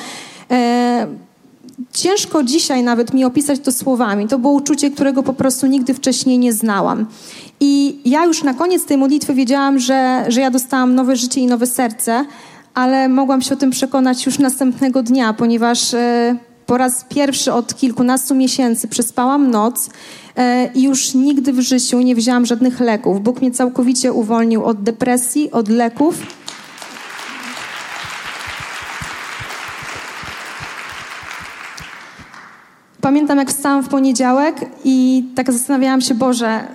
E, 0.50 1.06
ciężko 1.92 2.42
dzisiaj 2.42 2.82
nawet 2.82 3.14
mi 3.14 3.24
opisać 3.24 3.60
to 3.60 3.72
słowami. 3.72 4.28
To 4.28 4.38
było 4.38 4.52
uczucie, 4.52 4.90
którego 4.90 5.22
po 5.22 5.32
prostu 5.32 5.66
nigdy 5.66 5.94
wcześniej 5.94 6.38
nie 6.38 6.52
znałam. 6.52 7.06
I 7.60 7.98
ja 8.04 8.24
już 8.24 8.42
na 8.42 8.54
koniec 8.54 8.84
tej 8.84 8.98
modlitwy 8.98 9.34
wiedziałam, 9.34 9.78
że, 9.78 10.24
że 10.28 10.40
ja 10.40 10.50
dostałam 10.50 10.94
nowe 10.94 11.16
życie 11.16 11.40
i 11.40 11.46
nowe 11.46 11.66
serce, 11.66 12.24
ale 12.74 13.08
mogłam 13.08 13.42
się 13.42 13.54
o 13.54 13.56
tym 13.56 13.70
przekonać 13.70 14.26
już 14.26 14.38
następnego 14.38 15.02
dnia, 15.02 15.32
ponieważ 15.32 15.94
e, 15.94 16.36
po 16.66 16.76
raz 16.76 17.04
pierwszy 17.08 17.52
od 17.52 17.74
kilkunastu 17.74 18.34
miesięcy 18.34 18.88
przespałam 18.88 19.50
noc 19.50 19.90
e, 20.36 20.70
i 20.74 20.82
już 20.82 21.14
nigdy 21.14 21.52
w 21.52 21.60
życiu 21.60 22.00
nie 22.00 22.14
wzięłam 22.14 22.46
żadnych 22.46 22.80
leków. 22.80 23.22
Bóg 23.22 23.40
mnie 23.40 23.50
całkowicie 23.50 24.12
uwolnił 24.12 24.64
od 24.64 24.82
depresji, 24.82 25.50
od 25.50 25.68
leków. 25.68 26.35
Pamiętam, 33.06 33.38
jak 33.38 33.50
wstałam 33.50 33.82
w 33.82 33.88
poniedziałek 33.88 34.56
i 34.84 35.24
tak 35.34 35.52
zastanawiałam 35.52 36.00
się, 36.00 36.14
Boże, 36.14 36.68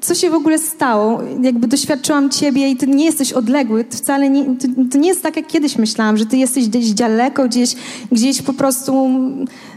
co 0.00 0.14
się 0.14 0.30
w 0.30 0.34
ogóle 0.34 0.58
stało? 0.58 1.20
Jakby 1.42 1.66
doświadczyłam 1.66 2.30
ciebie 2.30 2.68
i 2.68 2.76
ty 2.76 2.86
nie 2.86 3.04
jesteś 3.04 3.32
odległy, 3.32 3.84
ty 3.84 3.96
wcale 3.96 4.28
nie, 4.28 4.44
to, 4.90 4.98
nie 4.98 5.08
jest 5.08 5.22
tak, 5.22 5.36
jak 5.36 5.46
kiedyś 5.46 5.78
myślałam, 5.78 6.16
że 6.16 6.26
ty 6.26 6.36
jesteś 6.36 6.68
gdzieś 6.68 6.92
daleko, 6.92 7.48
gdzieś, 7.48 7.74
gdzieś 8.12 8.42
po 8.42 8.52
prostu, 8.52 9.08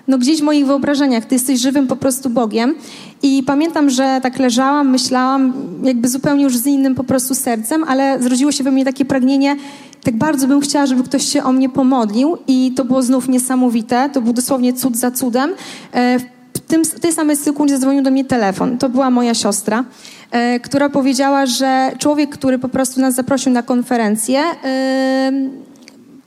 no 0.07 0.17
gdzieś 0.17 0.39
w 0.39 0.43
moich 0.43 0.65
wyobrażeniach, 0.65 1.25
ty 1.25 1.35
jesteś 1.35 1.59
żywym 1.59 1.87
po 1.87 1.95
prostu 1.95 2.29
Bogiem. 2.29 2.75
I 3.23 3.43
pamiętam, 3.43 3.89
że 3.89 4.19
tak 4.23 4.39
leżałam, 4.39 4.89
myślałam, 4.89 5.53
jakby 5.83 6.07
zupełnie 6.07 6.43
już 6.43 6.57
z 6.57 6.67
innym 6.67 6.95
po 6.95 7.03
prostu 7.03 7.35
sercem, 7.35 7.83
ale 7.83 8.23
zrodziło 8.23 8.51
się 8.51 8.63
we 8.63 8.71
mnie 8.71 8.85
takie 8.85 9.05
pragnienie, 9.05 9.55
tak 10.03 10.17
bardzo 10.17 10.47
bym 10.47 10.61
chciała, 10.61 10.85
żeby 10.85 11.03
ktoś 11.03 11.25
się 11.25 11.43
o 11.43 11.51
mnie 11.51 11.69
pomodlił 11.69 12.37
i 12.47 12.71
to 12.75 12.85
było 12.85 13.01
znów 13.01 13.27
niesamowite, 13.27 14.09
to 14.13 14.21
był 14.21 14.33
dosłownie 14.33 14.73
cud 14.73 14.97
za 14.97 15.11
cudem. 15.11 15.53
E, 15.91 16.19
w, 16.53 16.59
tym, 16.59 16.83
tej 17.01 17.13
samej 17.13 17.37
sekundzie 17.37 17.75
zadzwonił 17.75 18.03
do 18.03 18.11
mnie 18.11 18.25
telefon, 18.25 18.77
to 18.77 18.89
była 18.89 19.09
moja 19.09 19.33
siostra. 19.33 19.83
E, 20.31 20.59
która 20.59 20.89
powiedziała, 20.89 21.45
że 21.45 21.91
człowiek, 21.99 22.29
który 22.29 22.59
po 22.59 22.69
prostu 22.69 23.01
nas 23.01 23.15
zaprosił 23.15 23.51
na 23.51 23.63
konferencję, 23.63 24.39
e, 24.63 25.31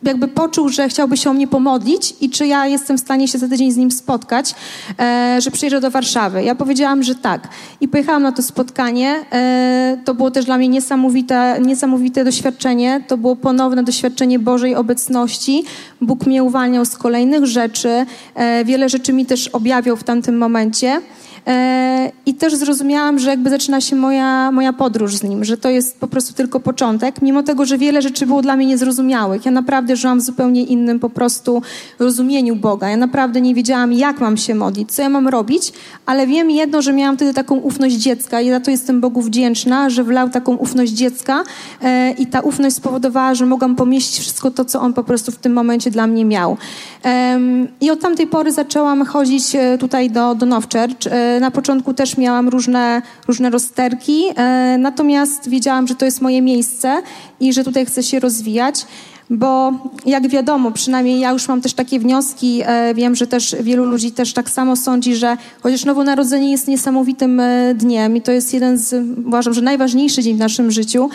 jakby 0.02 0.28
poczuł, 0.28 0.68
że 0.68 0.88
chciałby 0.88 1.16
się 1.16 1.30
o 1.30 1.32
mnie 1.32 1.48
pomodlić 1.48 2.14
i 2.20 2.30
czy 2.30 2.46
ja 2.46 2.66
jestem 2.66 2.98
w 2.98 3.00
stanie 3.00 3.28
się 3.28 3.38
za 3.38 3.48
tydzień 3.48 3.72
z 3.72 3.76
nim 3.76 3.90
spotkać, 3.90 4.54
e, 4.98 5.38
że 5.40 5.50
przyjeżdża 5.50 5.80
do 5.80 5.90
Warszawy. 5.90 6.44
Ja 6.44 6.54
powiedziałam, 6.54 7.02
że 7.02 7.14
tak. 7.14 7.48
I 7.80 7.88
pojechałam 7.88 8.22
na 8.22 8.32
to 8.32 8.42
spotkanie. 8.42 9.24
E, 9.32 9.98
to 10.04 10.14
było 10.14 10.30
też 10.30 10.44
dla 10.44 10.58
mnie 10.58 10.68
niesamowite, 10.68 11.58
niesamowite 11.64 12.24
doświadczenie. 12.24 13.04
To 13.08 13.16
było 13.16 13.36
ponowne 13.36 13.82
doświadczenie 13.82 14.38
Bożej 14.38 14.74
obecności. 14.74 15.64
Bóg 16.00 16.26
mnie 16.26 16.44
uwalniał 16.44 16.84
z 16.84 16.96
kolejnych 16.96 17.46
rzeczy. 17.46 18.06
E, 18.34 18.64
wiele 18.64 18.88
rzeczy 18.88 19.12
mi 19.12 19.26
też 19.26 19.48
objawiał 19.48 19.96
w 19.96 20.04
tamtym 20.04 20.38
momencie. 20.38 21.00
E, 21.46 22.12
I 22.26 22.34
też 22.34 22.54
zrozumiałam, 22.54 23.18
że 23.18 23.30
jakby 23.30 23.50
zaczyna 23.50 23.80
się 23.80 23.96
moja, 23.96 24.50
moja 24.52 24.72
podróż 24.72 25.16
z 25.16 25.22
nim, 25.22 25.44
że 25.44 25.56
to 25.56 25.70
jest 25.70 26.00
po 26.00 26.08
prostu 26.08 26.34
tylko 26.34 26.60
początek, 26.60 27.22
mimo 27.22 27.42
tego, 27.42 27.64
że 27.64 27.78
wiele 27.78 28.02
rzeczy 28.02 28.26
było 28.26 28.42
dla 28.42 28.56
mnie 28.56 28.66
niezrozumiałych. 28.66 29.44
Ja 29.44 29.50
naprawdę 29.50 29.96
żyłam 29.96 30.18
w 30.18 30.22
zupełnie 30.22 30.64
innym 30.64 31.00
po 31.00 31.10
prostu 31.10 31.62
rozumieniu 31.98 32.56
Boga. 32.56 32.88
Ja 32.88 32.96
naprawdę 32.96 33.40
nie 33.40 33.54
wiedziałam, 33.54 33.92
jak 33.92 34.20
mam 34.20 34.36
się 34.36 34.54
modlić, 34.54 34.92
co 34.92 35.02
ja 35.02 35.08
mam 35.08 35.28
robić, 35.28 35.72
ale 36.06 36.26
wiem 36.26 36.50
jedno, 36.50 36.82
że 36.82 36.92
miałam 36.92 37.16
wtedy 37.16 37.34
taką 37.34 37.56
ufność 37.56 37.96
dziecka 37.96 38.40
i 38.40 38.50
za 38.50 38.60
to 38.60 38.70
jestem 38.70 39.00
Bogu 39.00 39.22
wdzięczna, 39.22 39.90
że 39.90 40.04
wlał 40.04 40.30
taką 40.30 40.56
ufność 40.56 40.92
dziecka 40.92 41.44
e, 41.82 42.10
i 42.10 42.26
ta 42.26 42.40
ufność 42.40 42.76
spowodowała, 42.76 43.34
że 43.34 43.46
mogłam 43.46 43.76
pomieścić 43.76 44.18
wszystko 44.18 44.50
to, 44.50 44.64
co 44.64 44.80
on 44.80 44.92
po 44.92 45.04
prostu 45.04 45.32
w 45.32 45.36
tym 45.36 45.52
momencie 45.52 45.90
dla 45.90 46.06
mnie 46.06 46.24
miał. 46.24 46.56
I 47.80 47.90
od 47.90 48.00
tamtej 48.00 48.26
pory 48.26 48.52
zaczęłam 48.52 49.04
chodzić 49.04 49.54
e, 49.54 49.78
tutaj 49.78 50.10
do, 50.10 50.34
do 50.34 50.46
Now 50.46 50.64
Church. 50.64 51.12
Na 51.40 51.50
początku 51.50 51.94
też 51.94 52.16
miałam 52.16 52.48
różne, 52.48 53.02
różne 53.28 53.50
rozterki, 53.50 54.24
e, 54.36 54.76
natomiast 54.78 55.48
wiedziałam, 55.48 55.86
że 55.86 55.94
to 55.94 56.04
jest 56.04 56.20
moje 56.20 56.42
miejsce 56.42 57.02
i 57.40 57.52
że 57.52 57.64
tutaj 57.64 57.86
chcę 57.86 58.02
się 58.02 58.20
rozwijać 58.20 58.86
bo 59.30 59.72
jak 60.06 60.28
wiadomo, 60.28 60.70
przynajmniej 60.70 61.20
ja 61.20 61.30
już 61.30 61.48
mam 61.48 61.60
też 61.60 61.74
takie 61.74 61.98
wnioski, 61.98 62.62
e, 62.66 62.94
wiem, 62.94 63.14
że 63.14 63.26
też 63.26 63.56
wielu 63.60 63.84
ludzi 63.84 64.12
też 64.12 64.32
tak 64.32 64.50
samo 64.50 64.76
sądzi, 64.76 65.14
że 65.14 65.36
chociaż 65.62 65.84
Nowonarodzenie 65.84 66.50
jest 66.50 66.68
niesamowitym 66.68 67.42
dniem 67.74 68.16
i 68.16 68.22
to 68.22 68.32
jest 68.32 68.54
jeden 68.54 68.78
z, 68.78 68.94
uważam, 69.26 69.54
że 69.54 69.62
najważniejszy 69.62 70.22
dzień 70.22 70.36
w 70.36 70.38
naszym 70.38 70.70
życiu, 70.70 71.10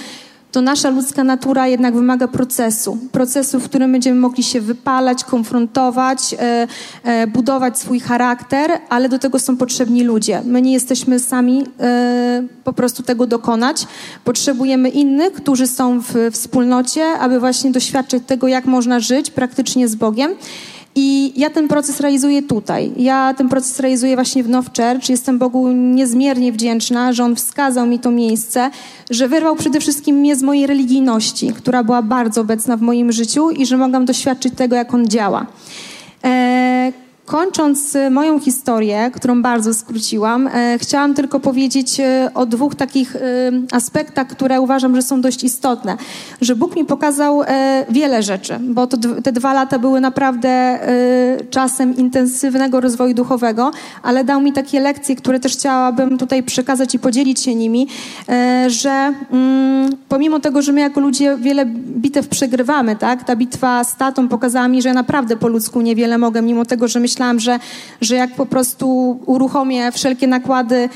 to 0.54 0.62
nasza 0.62 0.90
ludzka 0.90 1.24
natura 1.24 1.68
jednak 1.68 1.96
wymaga 1.96 2.28
procesu. 2.28 2.98
Procesu, 3.12 3.60
w 3.60 3.64
którym 3.64 3.92
będziemy 3.92 4.20
mogli 4.20 4.44
się 4.44 4.62
wypalać, 4.62 5.24
konfrontować, 5.24 6.36
e, 6.40 6.68
e, 7.04 7.28
budować 7.28 7.80
swój 7.80 8.00
charakter, 8.00 8.72
ale 8.90 9.10
do 9.10 9.20
tego 9.20 9.40
są 9.40 9.58
potrzebni 9.58 10.04
ludzie. 10.04 10.42
My 10.46 10.62
nie 10.62 10.74
jesteśmy 10.74 11.20
sami 11.20 11.64
e, 11.64 11.64
po 12.64 12.74
prostu 12.74 13.04
tego 13.04 13.28
dokonać. 13.28 13.88
Potrzebujemy 14.24 14.90
innych, 14.90 15.34
którzy 15.34 15.68
są 15.68 16.00
w 16.00 16.14
wspólnocie, 16.32 17.06
aby 17.20 17.40
właśnie 17.40 17.72
doświadczyć 17.72 18.24
tego, 18.28 18.48
jak 18.48 18.66
można 18.66 19.00
żyć 19.00 19.32
praktycznie 19.32 19.88
z 19.88 19.96
Bogiem. 19.96 20.36
I 20.96 21.34
ja 21.36 21.50
ten 21.50 21.68
proces 21.68 22.00
realizuję 22.00 22.42
tutaj. 22.42 22.92
Ja 22.98 23.34
ten 23.38 23.50
proces 23.50 23.80
realizuję 23.80 24.16
właśnie 24.16 24.44
w 24.44 24.50
Now 24.50 24.66
Church. 24.66 25.10
Jestem 25.10 25.40
Bogu 25.40 25.72
niezmiernie 25.72 26.52
wdzięczna, 26.52 27.14
że 27.14 27.24
On 27.24 27.36
wskazał 27.36 27.86
mi 27.86 28.00
to 28.00 28.12
miejsce, 28.12 28.70
że 29.10 29.28
wyrwał 29.28 29.56
przede 29.56 29.80
wszystkim 29.80 30.16
mnie 30.16 30.36
z 30.36 30.44
mojej 30.44 30.68
religijności, 30.68 31.54
która 31.54 31.84
była 31.84 32.02
bardzo 32.02 32.42
obecna 32.42 32.78
w 32.78 32.82
moim 32.82 33.12
życiu 33.12 33.50
i 33.50 33.66
że 33.66 33.78
mogłam 33.78 34.06
doświadczyć 34.06 34.54
tego, 34.56 34.76
jak 34.76 34.94
On 34.94 35.08
działa. 35.08 35.46
Eee, 36.24 37.03
Kończąc 37.26 37.96
y, 37.96 38.10
moją 38.10 38.40
historię, 38.40 39.12
którą 39.14 39.42
bardzo 39.42 39.74
skróciłam, 39.74 40.48
e, 40.48 40.78
chciałam 40.80 41.14
tylko 41.14 41.40
powiedzieć 41.40 42.00
e, 42.00 42.32
o 42.34 42.46
dwóch 42.46 42.76
takich 42.76 43.16
aspektach, 43.72 44.28
które 44.28 44.62
uważam, 44.62 44.96
że 44.96 45.02
są 45.02 45.22
dość 45.22 45.44
istotne. 45.44 45.98
Że 46.42 46.56
Bóg 46.56 46.76
mi 46.76 46.86
pokazał 46.86 47.42
wiele 47.90 48.24
rzeczy, 48.24 48.60
bo 48.62 48.88
to, 48.88 48.98
te 49.24 49.32
dwa 49.32 49.54
lata 49.54 49.80
były 49.80 50.02
naprawdę 50.02 50.80
czasem 51.50 51.96
intensywnego 51.96 52.80
rozwoju 52.80 53.14
duchowego, 53.14 53.72
ale 54.04 54.24
dał 54.24 54.42
mi 54.42 54.54
takie 54.54 54.80
lekcje, 54.80 55.16
które 55.16 55.40
też 55.40 55.54
chciałabym 55.54 56.18
tutaj 56.18 56.44
przekazać 56.44 56.96
i 56.96 57.00
podzielić 57.00 57.40
się 57.40 57.56
nimi, 57.56 57.88
że 58.68 59.14
mm, 59.32 59.92
pomimo 60.10 60.40
tego, 60.40 60.62
że 60.62 60.72
my 60.72 60.82
jako 60.82 61.00
ludzie 61.00 61.38
wiele 61.38 61.66
bitew 61.66 62.28
przegrywamy, 62.28 62.96
tak? 62.96 63.24
Ta 63.24 63.36
bitwa 63.36 63.84
z 63.84 63.96
tatą 63.96 64.28
pokazała 64.28 64.68
mi, 64.68 64.82
że 64.82 64.90
ja 64.90 64.96
naprawdę 64.96 65.38
po 65.38 65.48
ludzku 65.48 65.82
niewiele 65.82 66.18
mogę, 66.18 66.42
mimo 66.42 66.66
tego, 66.66 66.88
że 66.88 67.00
myślałam, 67.00 67.13
myślałam, 67.14 67.40
że, 67.40 67.60
że 68.02 68.16
jak 68.16 68.36
po 68.36 68.46
prostu 68.46 69.20
uruchomię 69.26 69.92
wszelkie 69.92 70.28
nakłady, 70.28 70.90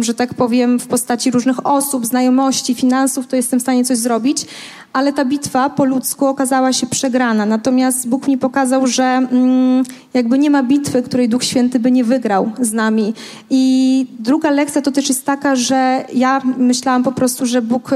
że 0.00 0.14
tak 0.14 0.34
powiem, 0.34 0.78
w 0.78 0.86
postaci 0.86 1.30
różnych 1.30 1.66
osób, 1.66 2.06
znajomości, 2.06 2.74
finansów, 2.74 3.26
to 3.26 3.36
jestem 3.36 3.58
w 3.58 3.62
stanie 3.62 3.84
coś 3.84 3.98
zrobić. 3.98 4.46
Ale 4.92 5.12
ta 5.12 5.24
bitwa 5.24 5.70
po 5.70 5.84
ludzku 5.84 6.26
okazała 6.26 6.72
się 6.72 6.86
przegrana. 6.86 7.46
Natomiast 7.46 8.08
Bóg 8.08 8.28
mi 8.28 8.38
pokazał, 8.38 8.86
że 8.86 9.04
mm, 9.04 9.84
jakby 10.14 10.38
nie 10.38 10.50
ma 10.50 10.62
bitwy, 10.62 11.02
której 11.02 11.28
Duch 11.28 11.44
Święty 11.44 11.80
by 11.80 11.90
nie 11.90 12.04
wygrał 12.04 12.52
z 12.60 12.72
nami. 12.72 13.14
I 13.50 14.06
druga 14.18 14.50
lekcja 14.50 14.82
to 14.82 14.92
też 14.92 15.08
jest 15.08 15.24
taka, 15.24 15.56
że 15.56 16.04
ja 16.14 16.42
myślałam 16.56 17.02
po 17.02 17.12
prostu, 17.12 17.46
że 17.46 17.62
Bóg 17.62 17.90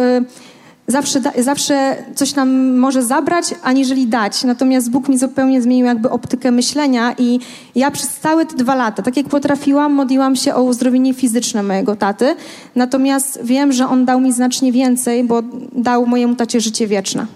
zawsze, 0.89 1.21
zawsze 1.39 1.97
coś 2.15 2.35
nam 2.35 2.79
może 2.79 3.03
zabrać, 3.03 3.55
aniżeli 3.63 4.07
dać. 4.07 4.45
Natomiast 4.45 4.91
Bóg 4.91 5.09
mi 5.09 5.19
zupełnie 5.19 5.63
zmienił 5.63 5.87
jakby 5.87 6.11
optykę 6.11 6.51
myślenia 6.51 7.15
i 7.19 7.41
ja 7.75 7.91
przez 7.91 8.09
całe 8.09 8.47
te 8.47 8.57
dwa 8.57 8.75
lata, 8.75 9.03
tak 9.03 9.17
jak 9.17 9.29
potrafiłam, 9.29 9.93
modliłam 9.93 10.37
się 10.37 10.55
o 10.55 10.63
uzdrowienie 10.63 11.15
fizyczne 11.15 11.63
mojego 11.63 11.97
taty. 11.97 12.37
Natomiast 12.75 13.41
wiem, 13.45 13.73
że 13.73 13.89
On 13.89 14.05
dał 14.05 14.21
mi 14.21 14.33
znacznie 14.33 14.73
więcej, 14.73 15.25
bo 15.25 15.43
dał 15.73 16.07
mojemu 16.07 16.37
tacie 16.37 16.61
życie 16.61 16.87
wieczne. 16.87 17.27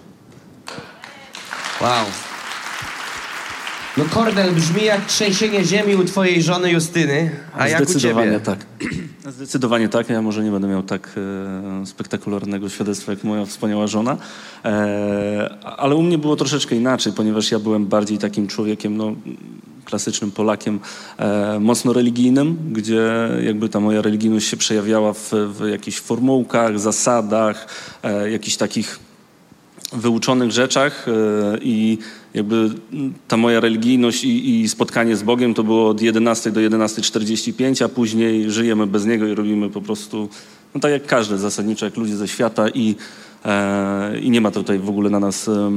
Wow. 1.81 2.05
No 3.97 4.05
Kornel 4.05 4.53
brzmi 4.53 4.85
jak 4.85 5.07
trzęsienie 5.07 5.65
ziemi 5.65 5.97
u 5.97 6.05
twojej 6.05 6.43
żony 6.43 6.71
Justyny, 6.71 7.31
a 7.59 7.69
jak 7.69 7.89
u 7.89 7.95
ciebie? 7.95 8.41
tak. 8.45 8.59
Zdecydowanie 9.31 9.89
tak. 9.89 10.09
Ja 10.09 10.23
może 10.23 10.45
nie 10.45 10.51
będę 10.51 10.69
miał 10.69 10.83
tak 10.83 11.11
e, 11.83 11.87
spektakularnego 11.87 12.69
świadectwa 12.69 13.13
jak 13.13 13.25
moja 13.25 13.47
wspaniała 13.47 13.87
żona, 13.87 14.17
e, 14.65 15.57
ale 15.65 15.95
u 15.95 16.03
mnie 16.03 16.19
było 16.19 16.37
troszeczkę 16.37 16.77
inaczej, 16.77 17.13
ponieważ 17.13 17.51
ja 17.51 17.59
byłem 17.59 17.87
bardziej 17.87 18.19
takim 18.19 18.47
człowiekiem, 18.47 18.97
no, 18.97 19.15
klasycznym 19.85 20.31
Polakiem, 20.31 20.81
e, 21.19 21.59
mocno 21.61 21.93
religijnym, 21.93 22.57
gdzie 22.73 23.29
jakby 23.43 23.69
ta 23.69 23.81
moja 23.81 24.03
religijność 24.03 24.49
się 24.49 24.57
przejawiała 24.57 25.13
w, 25.13 25.31
w 25.33 25.69
jakichś 25.69 26.01
formułkach, 26.01 26.79
zasadach, 26.79 27.67
e, 28.03 28.31
jakichś 28.31 28.57
takich 28.57 28.99
wyuczonych 29.93 30.51
rzeczach 30.51 31.07
e, 31.09 31.13
i 31.63 31.99
jakby 32.35 32.71
ta 33.29 33.37
moja 33.37 33.61
religijność 33.61 34.25
i, 34.25 34.61
i, 34.61 34.69
spotkanie 34.69 35.17
z 35.17 35.23
Bogiem 35.23 35.55
to 35.55 35.65
było 35.65 35.89
od 35.89 36.03
11 36.03 36.51
do 36.51 36.61
11.45, 36.61 37.85
a 37.85 37.89
później 37.89 38.51
żyjemy 38.51 38.87
bez 38.87 39.07
Niego 39.07 39.27
i 39.27 39.35
robimy 39.35 39.71
po 39.71 39.81
prostu, 39.81 40.29
no 40.75 40.81
tak 40.81 40.93
jak 40.93 41.07
każdy 41.07 41.39
zasadniczo, 41.39 41.87
jak 41.87 41.97
ludzie 41.97 42.17
ze 42.17 42.29
świata 42.29 42.69
i, 42.69 42.95
e, 43.45 44.19
i 44.19 44.31
nie 44.31 44.41
ma 44.41 44.51
tutaj 44.51 44.79
w 44.79 44.89
ogóle 44.89 45.11
na 45.11 45.21
nas 45.21 45.49
e, 45.49 45.71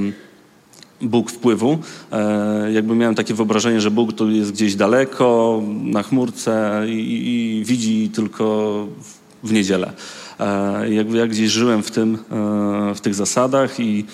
Bóg 1.02 1.32
wpływu. 1.32 1.78
E, 2.12 2.72
jakby 2.72 2.96
miałem 2.96 3.16
takie 3.16 3.34
wyobrażenie, 3.34 3.82
że 3.82 3.92
Bóg 3.92 4.14
to 4.14 4.28
jest 4.28 4.52
gdzieś 4.52 4.76
daleko, 4.76 5.62
na 5.84 6.04
chmurce 6.04 6.84
i, 6.88 7.28
i 7.60 7.66
widzi 7.66 8.10
tylko 8.10 8.88
w, 9.02 9.48
w 9.48 9.54
niedzielę. 9.54 9.94
E, 10.40 10.94
jakby 10.94 11.18
jak 11.18 11.30
gdzieś 11.30 11.52
żyłem 11.52 11.84
w 11.84 11.92
tym, 11.92 12.18
e, 12.32 12.96
w 12.96 13.02
tych 13.02 13.16
zasadach 13.16 13.80
i 13.80 14.06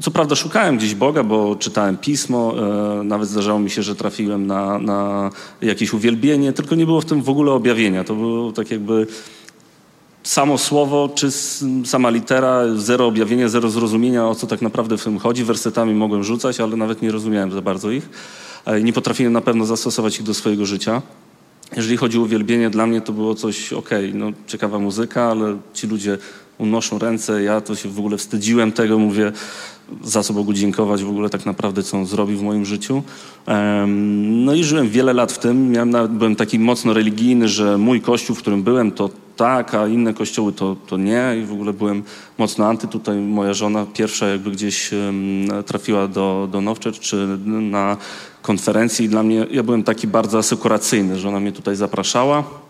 co 0.00 0.10
prawda 0.10 0.34
szukałem 0.34 0.76
gdzieś 0.76 0.94
Boga, 0.94 1.22
bo 1.22 1.56
czytałem 1.56 1.96
pismo, 1.96 2.54
e, 3.00 3.04
nawet 3.04 3.28
zdarzało 3.28 3.58
mi 3.58 3.70
się, 3.70 3.82
że 3.82 3.94
trafiłem 3.94 4.46
na, 4.46 4.78
na 4.78 5.30
jakieś 5.62 5.92
uwielbienie, 5.92 6.52
tylko 6.52 6.74
nie 6.74 6.86
było 6.86 7.00
w 7.00 7.04
tym 7.04 7.22
w 7.22 7.28
ogóle 7.28 7.52
objawienia. 7.52 8.04
To 8.04 8.14
było 8.14 8.52
tak 8.52 8.70
jakby 8.70 9.06
samo 10.22 10.58
słowo, 10.58 11.10
czy 11.14 11.30
sama 11.84 12.10
litera, 12.10 12.62
zero 12.76 13.06
objawienia, 13.06 13.48
zero 13.48 13.70
zrozumienia, 13.70 14.28
o 14.28 14.34
co 14.34 14.46
tak 14.46 14.62
naprawdę 14.62 14.98
w 14.98 15.04
tym 15.04 15.18
chodzi. 15.18 15.44
Wersetami 15.44 15.94
mogłem 15.94 16.24
rzucać, 16.24 16.60
ale 16.60 16.76
nawet 16.76 17.02
nie 17.02 17.12
rozumiałem 17.12 17.52
za 17.52 17.62
bardzo 17.62 17.90
ich. 17.90 18.08
Nie 18.82 18.92
potrafiłem 18.92 19.32
na 19.32 19.40
pewno 19.40 19.66
zastosować 19.66 20.18
ich 20.18 20.22
do 20.22 20.34
swojego 20.34 20.66
życia. 20.66 21.02
jeżeli 21.76 21.96
chodzi 21.96 22.18
o 22.18 22.22
uwielbienie, 22.22 22.70
dla 22.70 22.86
mnie 22.86 23.00
to 23.00 23.12
było 23.12 23.34
coś, 23.34 23.72
okej, 23.72 24.08
okay, 24.08 24.20
no 24.20 24.32
ciekawa 24.46 24.78
muzyka, 24.78 25.24
ale 25.24 25.56
ci 25.74 25.86
ludzie 25.86 26.18
unoszą 26.58 26.98
ręce, 26.98 27.42
ja 27.42 27.60
to 27.60 27.74
się 27.74 27.88
w 27.88 27.98
ogóle 27.98 28.16
wstydziłem 28.16 28.72
tego, 28.72 28.98
mówię, 28.98 29.32
za 30.04 30.22
co 30.22 30.32
Bogu 30.32 30.52
dziękować 30.52 31.04
w 31.04 31.08
ogóle 31.08 31.30
tak 31.30 31.46
naprawdę, 31.46 31.82
co 31.82 31.96
On 31.96 32.06
zrobił 32.06 32.38
w 32.38 32.42
moim 32.42 32.64
życiu. 32.64 33.02
No 34.16 34.54
i 34.54 34.64
żyłem 34.64 34.88
wiele 34.88 35.12
lat 35.12 35.32
w 35.32 35.38
tym. 35.38 35.70
Miałem 35.70 35.90
nawet, 35.90 36.10
byłem 36.10 36.36
taki 36.36 36.58
mocno 36.58 36.92
religijny, 36.92 37.48
że 37.48 37.78
mój 37.78 38.00
kościół, 38.00 38.36
w 38.36 38.38
którym 38.38 38.62
byłem, 38.62 38.92
to 38.92 39.10
tak, 39.36 39.74
a 39.74 39.88
inne 39.88 40.14
kościoły 40.14 40.52
to, 40.52 40.76
to 40.86 40.96
nie. 40.96 41.36
I 41.42 41.44
w 41.44 41.52
ogóle 41.52 41.72
byłem 41.72 42.02
mocno 42.38 42.66
anty. 42.66 42.88
Tutaj 42.88 43.16
moja 43.16 43.54
żona 43.54 43.86
pierwsza 43.94 44.28
jakby 44.28 44.50
gdzieś 44.50 44.90
trafiła 45.66 46.08
do, 46.08 46.48
do 46.52 46.60
Nowczecz 46.60 47.00
czy 47.00 47.38
na 47.46 47.96
konferencji. 48.42 49.06
I 49.06 49.08
dla 49.08 49.22
mnie, 49.22 49.46
ja 49.50 49.62
byłem 49.62 49.82
taki 49.82 50.06
bardzo 50.06 50.38
asekuracyjny, 50.38 51.18
że 51.18 51.28
ona 51.28 51.40
mnie 51.40 51.52
tutaj 51.52 51.76
zapraszała. 51.76 52.63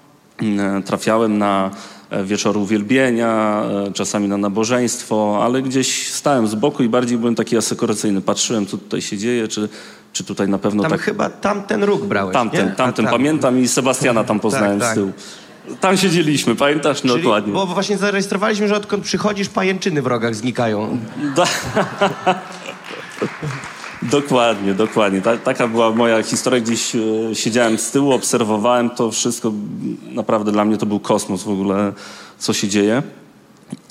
Trafiałem 0.85 1.38
na 1.38 1.71
E, 2.14 2.25
wieczoru 2.25 2.62
uwielbienia, 2.62 3.62
e, 3.88 3.93
czasami 3.93 4.29
na 4.29 4.37
nabożeństwo, 4.37 5.41
ale 5.45 5.62
gdzieś 5.62 6.12
stałem 6.12 6.47
z 6.47 6.55
boku 6.55 6.83
i 6.83 6.88
bardziej 6.88 7.19
byłem 7.19 7.35
taki 7.35 7.57
asekuracyjny. 7.57 8.21
Patrzyłem, 8.21 8.67
co 8.67 8.79
tutaj 8.79 9.03
się 9.03 9.19
dzieje, 9.19 9.49
czy, 9.49 9.69
czy 10.12 10.25
tutaj 10.25 10.49
na 10.49 10.59
pewno 10.59 10.83
tam 10.83 10.93
tak... 10.93 11.00
chyba 11.00 11.31
tamten 11.31 11.85
róg 11.85 12.05
brałeś, 12.05 12.35
Tamten, 12.35 12.67
nie? 12.67 12.73
tamten, 12.73 13.07
pamiętam 13.07 13.61
i 13.61 13.69
Sebastiana 13.69 14.25
tam 14.25 14.41
poznałem 14.47 14.79
tak, 14.79 14.88
tak. 14.88 14.93
z 14.93 14.95
tyłu. 14.95 15.12
Tam 15.81 15.97
siedzieliśmy, 15.97 16.57
pamiętasz? 16.57 17.00
Czyli, 17.00 17.23
dokładnie. 17.23 17.53
Bo 17.53 17.67
właśnie 17.67 17.97
zarejestrowaliśmy, 17.97 18.69
że 18.69 18.76
odkąd 18.76 19.05
przychodzisz, 19.05 19.49
pajęczyny 19.49 20.03
w 20.03 20.07
rogach 20.07 20.35
znikają. 20.35 20.99
Dokładnie, 24.11 24.75
dokładnie. 24.75 25.23
Ta, 25.23 25.37
taka 25.37 25.69
była 25.69 25.91
moja 25.91 26.23
historia. 26.23 26.61
Gdzieś 26.61 26.97
e, 26.97 26.99
siedziałem 27.35 27.79
z 27.79 27.91
tyłu, 27.91 28.12
obserwowałem 28.12 28.91
to 28.91 29.11
wszystko. 29.11 29.53
Naprawdę 30.14 30.52
dla 30.52 30.64
mnie 30.64 30.76
to 30.76 30.87
był 30.87 31.00
kosmos 31.00 31.42
w 31.42 31.49
ogóle, 31.49 31.92
co 32.38 32.52
się 32.52 32.68
dzieje. 32.68 33.02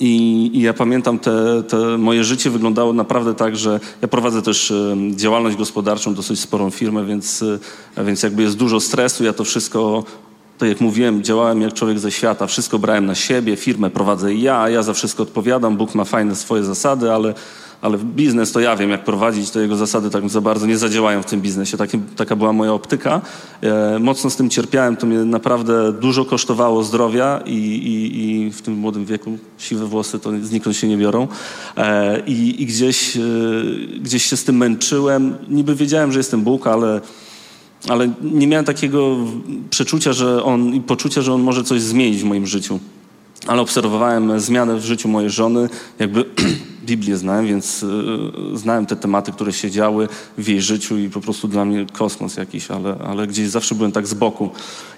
I, 0.00 0.50
I, 0.54 0.60
ja 0.60 0.74
pamiętam, 0.74 1.18
te, 1.18 1.62
te, 1.62 1.98
moje 1.98 2.24
życie 2.24 2.50
wyglądało 2.50 2.92
naprawdę 2.92 3.34
tak, 3.34 3.56
że 3.56 3.80
ja 4.02 4.08
prowadzę 4.08 4.42
też 4.42 4.72
działalność 5.10 5.56
gospodarczą, 5.56 6.14
dosyć 6.14 6.40
sporą 6.40 6.70
firmę, 6.70 7.04
więc, 7.04 7.44
e, 7.96 8.04
więc 8.04 8.22
jakby 8.22 8.42
jest 8.42 8.56
dużo 8.56 8.80
stresu. 8.80 9.24
Ja 9.24 9.32
to 9.32 9.44
wszystko, 9.44 10.04
tak 10.58 10.68
jak 10.68 10.80
mówiłem, 10.80 11.22
działałem 11.22 11.62
jak 11.62 11.72
człowiek 11.72 11.98
ze 11.98 12.10
świata. 12.10 12.46
Wszystko 12.46 12.78
brałem 12.78 13.06
na 13.06 13.14
siebie, 13.14 13.56
firmę 13.56 13.90
prowadzę 13.90 14.34
ja, 14.34 14.68
ja 14.68 14.82
za 14.82 14.92
wszystko 14.92 15.22
odpowiadam. 15.22 15.76
Bóg 15.76 15.94
ma 15.94 16.04
fajne 16.04 16.36
swoje 16.36 16.64
zasady, 16.64 17.12
ale 17.12 17.34
ale 17.84 17.98
biznes 17.98 18.52
to 18.52 18.60
ja 18.60 18.76
wiem, 18.76 18.90
jak 18.90 19.04
prowadzić, 19.04 19.50
to 19.50 19.60
jego 19.60 19.76
zasady 19.76 20.10
tak 20.10 20.28
za 20.28 20.40
bardzo 20.40 20.66
nie 20.66 20.78
zadziałają 20.78 21.22
w 21.22 21.26
tym 21.26 21.40
biznesie. 21.40 21.76
Taki, 21.76 21.98
taka 22.16 22.36
była 22.36 22.52
moja 22.52 22.72
optyka. 22.72 23.20
E, 23.62 23.98
mocno 23.98 24.30
z 24.30 24.36
tym 24.36 24.50
cierpiałem, 24.50 24.96
to 24.96 25.06
mnie 25.06 25.18
naprawdę 25.18 25.92
dużo 25.92 26.24
kosztowało 26.24 26.84
zdrowia 26.84 27.40
i, 27.46 27.52
i, 27.52 28.46
i 28.46 28.50
w 28.50 28.62
tym 28.62 28.74
młodym 28.74 29.04
wieku 29.04 29.38
siwe 29.58 29.86
włosy 29.86 30.18
to 30.18 30.30
znikąd 30.42 30.76
się 30.76 30.88
nie 30.88 30.96
biorą. 30.96 31.28
E, 31.76 32.20
I, 32.26 32.62
i 32.62 32.66
gdzieś, 32.66 33.16
e, 33.16 33.20
gdzieś 34.00 34.24
się 34.24 34.36
z 34.36 34.44
tym 34.44 34.56
męczyłem. 34.56 35.36
Niby 35.48 35.74
wiedziałem, 35.74 36.12
że 36.12 36.18
jestem 36.18 36.42
Bóg, 36.42 36.66
ale 36.66 37.00
ale 37.88 38.08
nie 38.22 38.46
miałem 38.46 38.64
takiego 38.64 39.16
przeczucia, 39.70 40.12
że 40.12 40.44
on 40.44 40.74
i 40.74 40.80
poczucia, 40.80 41.22
że 41.22 41.32
on 41.32 41.42
może 41.42 41.64
coś 41.64 41.82
zmienić 41.82 42.20
w 42.20 42.24
moim 42.24 42.46
życiu. 42.46 42.80
Ale 43.46 43.62
obserwowałem 43.62 44.40
zmianę 44.40 44.76
w 44.76 44.84
życiu 44.84 45.08
mojej 45.08 45.30
żony, 45.30 45.68
jakby 45.98 46.24
Biblię 46.84 47.16
znałem, 47.16 47.46
więc 47.46 47.82
y, 47.82 47.88
znałem 48.54 48.86
te 48.86 48.96
tematy, 48.96 49.32
które 49.32 49.52
się 49.52 49.70
działy 49.70 50.08
w 50.38 50.48
jej 50.48 50.62
życiu 50.62 50.98
i 50.98 51.10
po 51.10 51.20
prostu 51.20 51.48
dla 51.48 51.64
mnie 51.64 51.86
kosmos 51.92 52.36
jakiś, 52.36 52.70
ale, 52.70 52.96
ale 53.06 53.26
gdzieś 53.26 53.48
zawsze 53.48 53.74
byłem 53.74 53.92
tak 53.92 54.06
z 54.06 54.14
boku. 54.14 54.50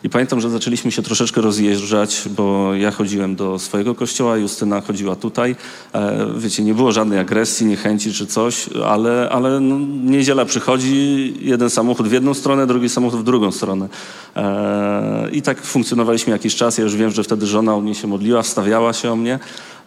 I 0.04 0.08
pamiętam, 0.10 0.40
że 0.40 0.50
zaczęliśmy 0.50 0.92
się 0.92 1.02
troszeczkę 1.02 1.40
rozjeżdżać, 1.40 2.22
bo 2.36 2.74
ja 2.74 2.90
chodziłem 2.90 3.36
do 3.36 3.58
swojego 3.58 3.94
kościoła, 3.94 4.36
Justyna 4.36 4.80
chodziła 4.80 5.16
tutaj. 5.16 5.56
E, 5.94 6.26
wiecie, 6.36 6.62
nie 6.62 6.74
było 6.74 6.92
żadnej 6.92 7.18
agresji, 7.18 7.66
niechęci 7.66 8.12
czy 8.12 8.26
coś, 8.26 8.68
ale, 8.86 9.28
ale 9.32 9.60
no, 9.60 9.78
niedziela 10.04 10.44
przychodzi, 10.44 11.34
jeden 11.40 11.70
samochód 11.70 12.08
w 12.08 12.12
jedną 12.12 12.34
stronę, 12.34 12.66
drugi 12.66 12.88
samochód 12.88 13.20
w 13.20 13.24
drugą 13.24 13.52
stronę. 13.52 13.88
E, 14.36 15.28
I 15.32 15.42
tak 15.42 15.62
funkcjonowaliśmy 15.62 16.32
jakiś 16.32 16.56
czas. 16.56 16.78
Ja 16.78 16.84
już 16.84 16.96
wiem, 16.96 17.10
że 17.10 17.24
wtedy 17.24 17.46
żona 17.46 17.74
o 17.74 17.80
mnie 17.80 17.94
się 17.94 18.06
modliła, 18.06 18.42
wstawiała 18.42 18.92
się 18.92 19.12
o 19.12 19.16
mnie. 19.16 19.38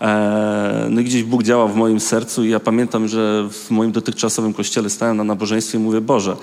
E, 0.02 0.88
no 0.90 1.02
i 1.02 1.04
gdzieś 1.04 1.24
Bóg 1.24 1.44
działał 1.44 1.70
w 1.70 1.76
moim 1.76 2.00
sercu 2.00 2.44
i 2.44 2.50
ja 2.50 2.60
pamiętam, 2.60 3.08
że 3.08 3.48
w 3.52 3.72
moim 3.72 3.92
dotychczasowym 3.92 4.54
kościele 4.54 4.90
stałem 4.90 5.18
na 5.18 5.24
nabożeństwie 5.24 5.78
i 5.78 5.82
mówię, 5.82 6.02
Boże, 6.02 6.36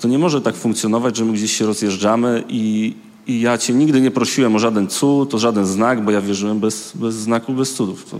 to 0.00 0.08
nie 0.08 0.18
może 0.18 0.40
tak 0.40 0.54
funkcjonować, 0.54 1.16
że 1.16 1.24
my 1.24 1.32
gdzieś 1.32 1.56
się 1.56 1.66
rozjeżdżamy 1.66 2.44
i, 2.48 2.94
i 3.26 3.40
ja 3.40 3.58
Cię 3.58 3.74
nigdy 3.74 4.00
nie 4.00 4.10
prosiłem 4.10 4.56
o 4.56 4.58
żaden 4.58 4.88
cud, 4.88 5.34
o 5.34 5.38
żaden 5.38 5.66
znak, 5.66 6.04
bo 6.04 6.10
ja 6.10 6.20
wierzyłem 6.20 6.60
bez, 6.60 6.92
bez 6.94 7.14
znaku, 7.14 7.52
bez 7.52 7.74
cudów. 7.74 8.10
To, 8.10 8.16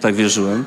tak 0.00 0.14
wierzyłem. 0.14 0.64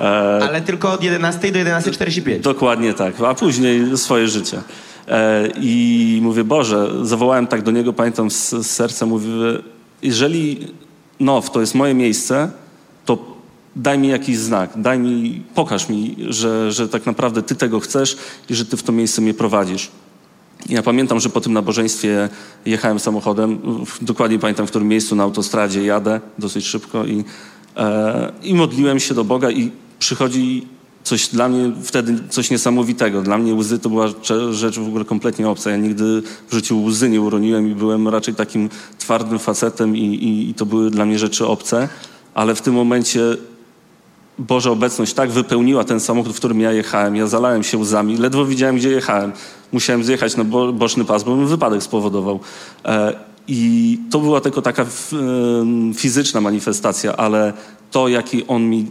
E, 0.00 0.04
Ale 0.48 0.60
tylko 0.60 0.92
od 0.92 1.02
11 1.04 1.52
do 1.52 1.58
11.45. 1.58 2.40
Dokładnie 2.40 2.94
tak, 2.94 3.20
a 3.20 3.34
później 3.34 3.98
swoje 3.98 4.28
życie. 4.28 4.62
E, 5.08 5.48
I 5.60 6.18
mówię, 6.22 6.44
Boże, 6.44 6.90
zawołałem 7.02 7.46
tak 7.46 7.62
do 7.62 7.70
Niego, 7.70 7.92
pamiętam 7.92 8.30
z, 8.30 8.50
z 8.50 8.66
serca, 8.66 9.06
mówię, 9.06 9.28
jeżeli 10.02 10.66
Now 11.20 11.50
to 11.50 11.60
jest 11.60 11.74
moje 11.74 11.94
miejsce, 11.94 12.50
daj 13.76 13.98
mi 13.98 14.08
jakiś 14.08 14.38
znak, 14.38 14.70
daj 14.76 14.98
mi, 14.98 15.42
pokaż 15.54 15.88
mi, 15.88 16.16
że, 16.28 16.72
że 16.72 16.88
tak 16.88 17.06
naprawdę 17.06 17.42
Ty 17.42 17.54
tego 17.54 17.80
chcesz 17.80 18.16
i 18.50 18.54
że 18.54 18.64
Ty 18.64 18.76
w 18.76 18.82
to 18.82 18.92
miejsce 18.92 19.22
mnie 19.22 19.34
prowadzisz. 19.34 19.90
Ja 20.68 20.82
pamiętam, 20.82 21.20
że 21.20 21.28
po 21.28 21.40
tym 21.40 21.52
nabożeństwie 21.52 22.28
jechałem 22.66 22.98
samochodem, 22.98 23.58
dokładnie 24.02 24.38
pamiętam, 24.38 24.66
w 24.66 24.70
którym 24.70 24.88
miejscu 24.88 25.16
na 25.16 25.22
autostradzie 25.22 25.84
jadę, 25.84 26.20
dosyć 26.38 26.66
szybko 26.66 27.04
i, 27.04 27.24
e, 27.76 28.32
i 28.42 28.54
modliłem 28.54 29.00
się 29.00 29.14
do 29.14 29.24
Boga 29.24 29.50
i 29.50 29.70
przychodzi 29.98 30.66
coś 31.02 31.28
dla 31.28 31.48
mnie 31.48 31.72
wtedy 31.82 32.14
coś 32.28 32.50
niesamowitego. 32.50 33.22
Dla 33.22 33.38
mnie 33.38 33.54
łzy 33.54 33.78
to 33.78 33.88
była 33.88 34.06
rzecz 34.50 34.78
w 34.78 34.88
ogóle 34.88 35.04
kompletnie 35.04 35.48
obca. 35.48 35.70
Ja 35.70 35.76
nigdy 35.76 36.22
w 36.48 36.54
życiu 36.54 36.82
łzy 36.82 37.08
nie 37.08 37.20
uroniłem 37.20 37.70
i 37.70 37.74
byłem 37.74 38.08
raczej 38.08 38.34
takim 38.34 38.68
twardym 38.98 39.38
facetem 39.38 39.96
i, 39.96 40.00
i, 40.00 40.50
i 40.50 40.54
to 40.54 40.66
były 40.66 40.90
dla 40.90 41.04
mnie 41.04 41.18
rzeczy 41.18 41.46
obce 41.46 41.88
ale 42.34 42.54
w 42.54 42.60
tym 42.60 42.74
momencie 42.74 43.20
Boża 44.48 44.70
obecność 44.70 45.14
tak 45.14 45.30
wypełniła 45.30 45.84
ten 45.84 46.00
samochód, 46.00 46.32
w 46.32 46.36
którym 46.36 46.60
ja 46.60 46.72
jechałem. 46.72 47.16
Ja 47.16 47.26
zalałem 47.26 47.62
się 47.62 47.78
łzami, 47.78 48.16
ledwo 48.16 48.44
widziałem, 48.44 48.76
gdzie 48.76 48.90
jechałem. 48.90 49.32
Musiałem 49.72 50.04
zjechać 50.04 50.36
na 50.36 50.44
boczny 50.72 51.04
pas, 51.04 51.24
bo 51.24 51.36
bym 51.36 51.46
wypadek 51.46 51.82
spowodował. 51.82 52.40
E, 52.84 53.14
I 53.48 53.98
to 54.10 54.18
była 54.20 54.40
tylko 54.40 54.62
taka 54.62 54.86
fizyczna 55.94 56.40
manifestacja, 56.40 57.16
ale 57.16 57.52
to, 57.90 58.08
jaki 58.08 58.46
on 58.46 58.70
mi 58.70 58.90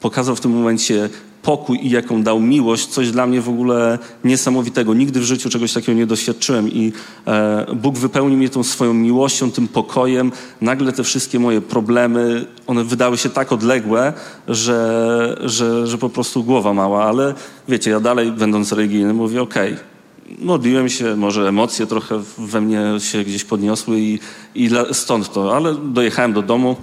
pokazał 0.00 0.36
w 0.36 0.40
tym 0.40 0.50
momencie 0.50 1.10
pokój 1.42 1.78
i 1.82 1.90
jaką 1.90 2.22
dał 2.22 2.40
miłość, 2.40 2.86
coś 2.86 3.10
dla 3.10 3.26
mnie 3.26 3.40
w 3.40 3.48
ogóle 3.48 3.98
niesamowitego. 4.24 4.94
Nigdy 4.94 5.20
w 5.20 5.22
życiu 5.22 5.50
czegoś 5.50 5.72
takiego 5.72 5.98
nie 5.98 6.06
doświadczyłem 6.06 6.68
i 6.68 6.92
e, 7.26 7.66
Bóg 7.74 7.98
wypełnił 7.98 8.38
mnie 8.38 8.48
tą 8.48 8.62
swoją 8.62 8.94
miłością, 8.94 9.50
tym 9.50 9.68
pokojem. 9.68 10.32
Nagle 10.60 10.92
te 10.92 11.04
wszystkie 11.04 11.38
moje 11.38 11.60
problemy, 11.60 12.46
one 12.66 12.84
wydały 12.84 13.18
się 13.18 13.30
tak 13.30 13.52
odległe, 13.52 14.12
że, 14.48 15.36
że, 15.44 15.86
że 15.86 15.98
po 15.98 16.08
prostu 16.08 16.44
głowa 16.44 16.74
mała, 16.74 17.04
ale 17.04 17.34
wiecie, 17.68 17.90
ja 17.90 18.00
dalej 18.00 18.32
będąc 18.32 18.72
religijny 18.72 19.14
mówię, 19.14 19.42
okej, 19.42 19.72
okay, 19.72 19.84
modliłem 20.38 20.88
się, 20.88 21.16
może 21.16 21.48
emocje 21.48 21.86
trochę 21.86 22.22
we 22.38 22.60
mnie 22.60 22.80
się 22.98 23.24
gdzieś 23.24 23.44
podniosły 23.44 24.00
i, 24.00 24.18
i 24.54 24.70
stąd 24.92 25.32
to, 25.32 25.56
ale 25.56 25.74
dojechałem 25.74 26.32
do 26.32 26.42
domu, 26.42 26.76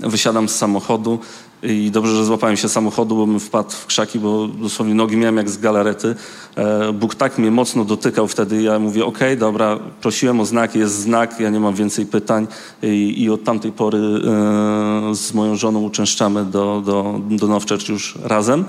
wysiadam 0.00 0.48
z 0.48 0.54
samochodu, 0.54 1.18
i 1.62 1.90
dobrze, 1.90 2.16
że 2.16 2.24
złapałem 2.24 2.56
się 2.56 2.68
samochodu, 2.68 3.16
bo 3.16 3.26
bym 3.26 3.40
wpadł 3.40 3.70
w 3.70 3.86
krzaki, 3.86 4.18
bo 4.18 4.48
dosłownie 4.48 4.94
nogi 4.94 5.16
miałem 5.16 5.36
jak 5.36 5.50
z 5.50 5.58
galarety. 5.58 6.14
E, 6.56 6.92
Bóg 6.92 7.14
tak 7.14 7.38
mnie 7.38 7.50
mocno 7.50 7.84
dotykał 7.84 8.28
wtedy. 8.28 8.62
Ja 8.62 8.78
mówię, 8.78 9.04
okej, 9.04 9.28
okay, 9.28 9.36
dobra, 9.36 9.78
prosiłem 10.00 10.40
o 10.40 10.46
znak, 10.46 10.74
jest 10.74 10.94
znak, 10.94 11.40
ja 11.40 11.50
nie 11.50 11.60
mam 11.60 11.74
więcej 11.74 12.06
pytań. 12.06 12.46
I, 12.82 13.22
i 13.22 13.30
od 13.30 13.44
tamtej 13.44 13.72
pory 13.72 13.98
e, 13.98 15.14
z 15.14 15.34
moją 15.34 15.56
żoną 15.56 15.80
uczęszczamy 15.80 16.44
do, 16.44 16.82
do, 16.86 17.20
do 17.30 17.46
Nowczercz 17.46 17.88
już 17.88 18.18
razem. 18.22 18.64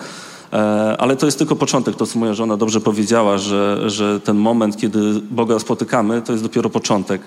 E, 0.54 0.58
ale 1.00 1.16
to 1.16 1.26
jest 1.26 1.38
tylko 1.38 1.56
początek, 1.56 1.96
to 1.96 2.06
co 2.06 2.20
moja 2.20 2.34
żona 2.34 2.58
dobrze 2.58 2.82
powiedziała, 2.82 3.38
że, 3.38 3.90
że 3.90 4.20
ten 4.20 4.38
moment, 4.38 4.78
kiedy 4.78 5.22
Boga 5.32 5.60
spotykamy, 5.60 6.22
to 6.22 6.32
jest 6.32 6.44
dopiero 6.44 6.70
początek. 6.70 7.22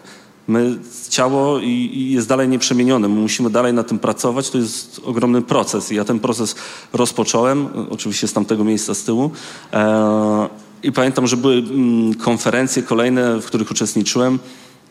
My, 0.48 0.78
ciało 1.08 1.58
i, 1.58 2.10
jest 2.10 2.28
dalej 2.28 2.48
nieprzemienione. 2.48 3.08
My 3.08 3.20
musimy 3.20 3.50
dalej 3.50 3.72
na 3.72 3.82
tym 3.82 3.98
pracować. 3.98 4.50
To 4.50 4.58
jest 4.58 5.00
ogromny 5.04 5.42
proces. 5.42 5.92
I 5.92 5.94
ja 5.94 6.04
ten 6.04 6.18
proces 6.20 6.54
rozpocząłem, 6.92 7.68
oczywiście 7.90 8.28
z 8.28 8.32
tamtego 8.32 8.64
miejsca 8.64 8.94
z 8.94 9.02
tyłu. 9.04 9.30
E, 9.72 10.48
I 10.82 10.92
pamiętam, 10.92 11.26
że 11.26 11.36
były 11.36 11.54
mm, 11.54 12.14
konferencje 12.14 12.82
kolejne, 12.82 13.40
w 13.40 13.46
których 13.46 13.70
uczestniczyłem. 13.70 14.38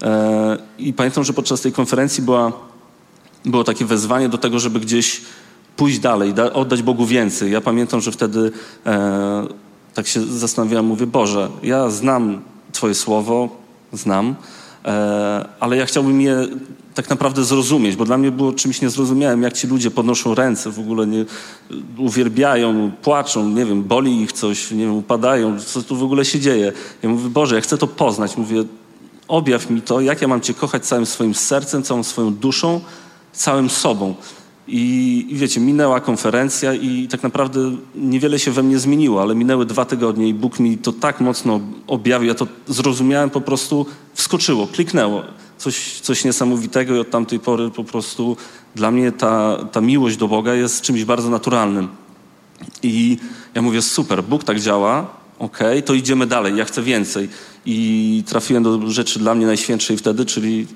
E, 0.02 0.58
I 0.80 0.94
pamiętam, 0.94 1.24
że 1.24 1.34
podczas 1.34 1.62
tej 1.62 1.72
konferencji 1.72 2.24
była, 2.24 2.52
było 3.46 3.63
takie 3.63 3.86
wezwanie 3.86 4.30
do 4.30 4.38
tego, 4.38 4.60
żeby 4.60 4.80
gdzieś 4.80 5.22
pójść 5.78 6.00
dalej, 6.00 6.34
da, 6.34 6.54
oddać 6.54 6.82
Bogu 6.82 7.06
więcej. 7.06 7.52
Ja 7.52 7.62
pamiętam, 7.62 8.02
że 8.02 8.12
wtedy 8.12 8.52
e, 8.86 9.48
tak 9.94 10.08
się 10.08 10.22
zastanawiałem, 10.22 10.86
mówię, 10.86 11.08
Boże, 11.08 11.50
ja 11.63 11.89
znam 11.89 12.42
Twoje 12.72 12.96
słowo, 12.96 13.50
znam, 13.94 14.36
ale 15.60 15.78
ja 15.78 15.86
chciałbym 15.86 16.22
je 16.22 16.48
tak 16.93 17.10
naprawdę 17.10 17.43
zrozumieć, 17.43 17.96
bo 17.96 18.06
dla 18.06 18.17
mnie 18.17 18.32
było 18.32 18.54
czymś 18.54 18.82
niezrozumiałym, 18.82 19.43
jak 19.43 19.54
ci 19.54 19.67
ludzie 19.67 19.91
podnoszą 19.91 20.36
ręce, 20.36 20.72
w 20.72 20.80
ogóle 20.80 21.08
nie 21.08 21.26
uwielbiają, 21.98 22.91
płaczą, 23.02 23.50
nie 23.50 23.65
wiem, 23.65 23.84
boli 23.84 24.22
ich 24.22 24.32
coś, 24.32 24.72
nie 24.72 24.86
wiem, 24.86 24.96
upadają, 24.96 25.60
co 25.60 25.82
tu 25.82 25.96
w 25.96 26.04
ogóle 26.04 26.26
się 26.26 26.39
dzieje. 26.39 26.72
Ja 27.04 27.10
mówię, 27.10 27.30
Boże, 27.30 27.56
ja 27.56 27.62
chcę 27.62 27.78
to 27.78 27.88
poznać. 27.88 28.38
Mówię, 28.38 28.63
objaw 29.28 29.69
mi 29.69 29.82
to, 29.82 30.02
jak 30.02 30.22
ja 30.22 30.28
mam 30.28 30.41
Cię 30.41 30.54
kochać 30.54 30.86
całym 30.86 31.06
swoim 31.06 31.34
sercem, 31.34 31.84
całą 31.84 32.04
swoją 32.04 32.34
duszą, 32.34 32.82
całym 33.34 33.69
sobą. 33.69 34.15
I, 34.67 35.26
I, 35.30 35.36
wiecie, 35.36 35.60
minęła 35.60 35.99
konferencja 35.99 36.73
i 36.73 37.08
tak 37.08 37.23
naprawdę 37.23 37.60
niewiele 37.95 38.39
się 38.39 38.52
we 38.52 38.63
mnie 38.63 38.80
zmieniło, 38.80 39.21
ale 39.21 39.36
minęły 39.36 39.65
dwa 39.65 39.86
tygodnie 39.86 40.28
i 40.28 40.34
Bóg 40.34 40.60
mi 40.60 40.78
to 40.78 40.91
tak 40.91 41.21
mocno 41.21 41.60
objawił, 41.88 42.28
ja 42.28 42.36
to 42.36 42.47
zrozumiałem, 42.67 43.30
po 43.30 43.41
prostu 43.41 43.86
wskoczyło, 44.13 44.67
kliknęło. 44.67 45.23
Coś, 45.58 45.99
coś 45.99 46.26
niesamowitego 46.26 46.95
i 46.95 46.99
od 46.99 47.10
tamtej 47.10 47.39
pory 47.39 47.71
po 47.71 47.84
prostu 47.84 48.38
dla 48.76 48.91
mnie 48.91 49.12
ta, 49.12 49.58
ta 49.71 49.82
miłość 49.82 50.17
do 50.17 50.28
Boga 50.28 50.54
jest 50.54 50.82
czymś 50.82 51.04
bardzo 51.04 51.30
naturalnym. 51.30 51.88
I 52.84 53.17
ja 53.56 53.62
mówię, 53.62 53.82
super, 53.82 54.23
Bóg 54.23 54.43
tak 54.43 54.60
działa, 54.60 55.08
okej, 55.39 55.67
okay, 55.67 55.82
to 55.82 55.93
idziemy 55.93 56.28
dalej, 56.28 56.56
ja 56.56 56.65
chcę 56.65 56.82
więcej. 56.82 57.30
I 57.65 58.23
trafiłem 58.28 58.63
do 58.63 58.91
rzeczy 58.91 59.19
dla 59.19 59.36
mnie 59.36 59.45
najświętszej 59.45 59.97
wtedy, 59.97 60.26
czyli 60.26 60.67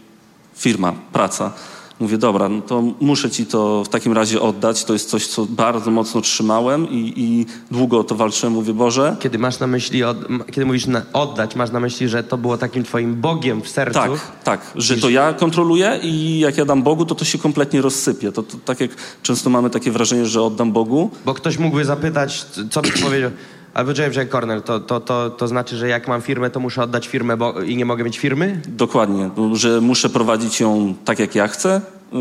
firma, 0.56 0.94
praca. 1.14 1.54
Mówię, 2.00 2.18
dobra, 2.18 2.50
no 2.50 2.62
to 2.62 2.84
muszę 3.00 3.30
ci 3.30 3.46
to 3.46 3.84
w 3.84 3.90
takim 3.90 4.14
razie 4.14 4.42
oddać. 4.42 4.84
To 4.84 4.94
jest 4.94 5.10
coś, 5.10 5.28
co 5.28 5.46
bardzo 5.46 5.92
mocno 5.92 6.22
trzymałem 6.22 6.90
i, 6.90 7.14
i 7.18 7.46
długo 7.72 8.00
o 8.00 8.04
to 8.04 8.16
walczyłem. 8.16 8.54
Mówię, 8.54 8.74
Boże. 8.74 9.16
Kiedy 9.20 9.38
masz 9.38 9.60
na 9.60 9.68
myśli, 9.68 10.04
od, 10.04 10.18
kiedy 10.46 10.66
mówisz 10.66 10.86
na 10.86 11.02
oddać, 11.14 11.56
masz 11.56 11.72
na 11.72 11.80
myśli, 11.80 12.10
że 12.10 12.24
to 12.24 12.38
było 12.38 12.58
takim 12.58 12.84
twoim 12.84 13.16
Bogiem 13.16 13.62
w 13.62 13.70
sercu? 13.70 14.00
Tak, 14.00 14.12
tak, 14.44 14.72
że 14.76 14.98
to 14.98 15.10
ja 15.10 15.34
kontroluję 15.34 16.00
i 16.04 16.40
jak 16.40 16.58
ja 16.58 16.66
dam 16.66 16.84
Bogu, 16.84 17.06
to 17.06 17.16
to 17.16 17.26
się 17.26 17.38
kompletnie 17.38 17.82
rozsypie. 17.82 18.32
To, 18.32 18.44
to 18.44 18.58
tak 18.66 18.82
jak 18.82 18.92
często 19.24 19.50
mamy 19.50 19.70
takie 19.70 19.92
wrażenie, 19.92 20.26
że 20.26 20.42
oddam 20.42 20.72
Bogu. 20.72 21.10
Bo 21.26 21.34
ktoś 21.34 21.58
mógłby 21.58 21.86
zapytać, 21.86 22.46
co 22.72 22.82
byś 22.82 23.02
powiedział. 23.02 23.32
Albo 23.78 23.92
James 23.98 24.30
Cornell, 24.32 24.62
to, 24.62 24.80
to, 24.80 25.00
to, 25.00 25.30
to 25.30 25.48
znaczy, 25.48 25.78
że 25.78 25.88
jak 25.88 26.08
mam 26.08 26.22
firmę, 26.22 26.50
to 26.50 26.60
muszę 26.60 26.84
oddać 26.84 27.08
firmę 27.08 27.38
bo, 27.38 27.62
i 27.62 27.78
nie 27.78 27.86
mogę 27.86 28.04
mieć 28.04 28.18
firmy? 28.18 28.62
Dokładnie, 28.68 29.30
że 29.54 29.82
muszę 29.82 30.10
prowadzić 30.10 30.60
ją 30.60 30.94
tak, 31.06 31.20
jak 31.20 31.36
ja 31.36 31.48
chcę, 31.48 31.82
y, 32.14 32.18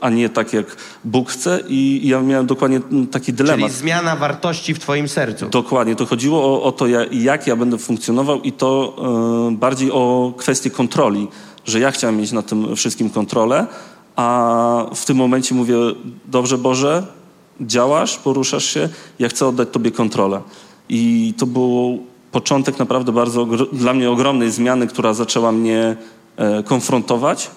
a 0.00 0.10
nie 0.10 0.28
tak, 0.28 0.52
jak 0.52 0.76
Bóg 1.04 1.30
chce 1.30 1.60
i 1.68 2.08
ja 2.08 2.20
miałem 2.20 2.46
dokładnie 2.46 2.80
taki 3.10 3.32
dylemat. 3.32 3.60
Czyli 3.60 3.78
zmiana 3.78 4.16
wartości 4.16 4.74
w 4.74 4.78
twoim 4.78 5.08
sercu. 5.08 5.48
Dokładnie, 5.48 5.96
to 5.96 6.06
chodziło 6.06 6.44
o, 6.44 6.62
o 6.62 6.72
to, 6.72 6.86
jak 7.12 7.46
ja 7.46 7.56
będę 7.56 7.78
funkcjonował 7.78 8.40
i 8.40 8.52
to 8.52 8.96
y, 9.48 9.56
bardziej 9.56 9.90
o 9.92 10.32
kwestię 10.36 10.70
kontroli, 10.70 11.28
że 11.64 11.80
ja 11.80 11.90
chciałem 11.90 12.16
mieć 12.16 12.32
na 12.32 12.42
tym 12.42 12.76
wszystkim 12.76 13.10
kontrolę, 13.10 13.66
a 14.16 14.86
w 14.94 15.04
tym 15.04 15.16
momencie 15.16 15.54
mówię, 15.54 15.76
dobrze 16.24 16.58
Boże, 16.58 17.06
działasz, 17.60 18.18
poruszasz 18.18 18.64
się, 18.64 18.88
ja 19.18 19.28
chcę 19.28 19.46
oddać 19.46 19.68
Tobie 19.72 19.90
kontrolę. 19.90 20.40
I 20.88 21.34
to 21.38 21.46
był 21.46 21.98
początek 22.32 22.78
naprawdę 22.78 23.12
bardzo 23.12 23.46
dla 23.72 23.94
mnie 23.94 24.10
ogromnej 24.10 24.50
zmiany, 24.50 24.86
która 24.86 25.14
zaczęła 25.14 25.52
mnie 25.52 25.96
e, 26.36 26.62
konfrontować. 26.62 27.50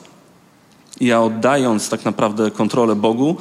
Ja 1.01 1.21
oddając 1.21 1.89
tak 1.89 2.05
naprawdę 2.05 2.51
kontrolę 2.51 2.95
Bogu, 2.95 3.35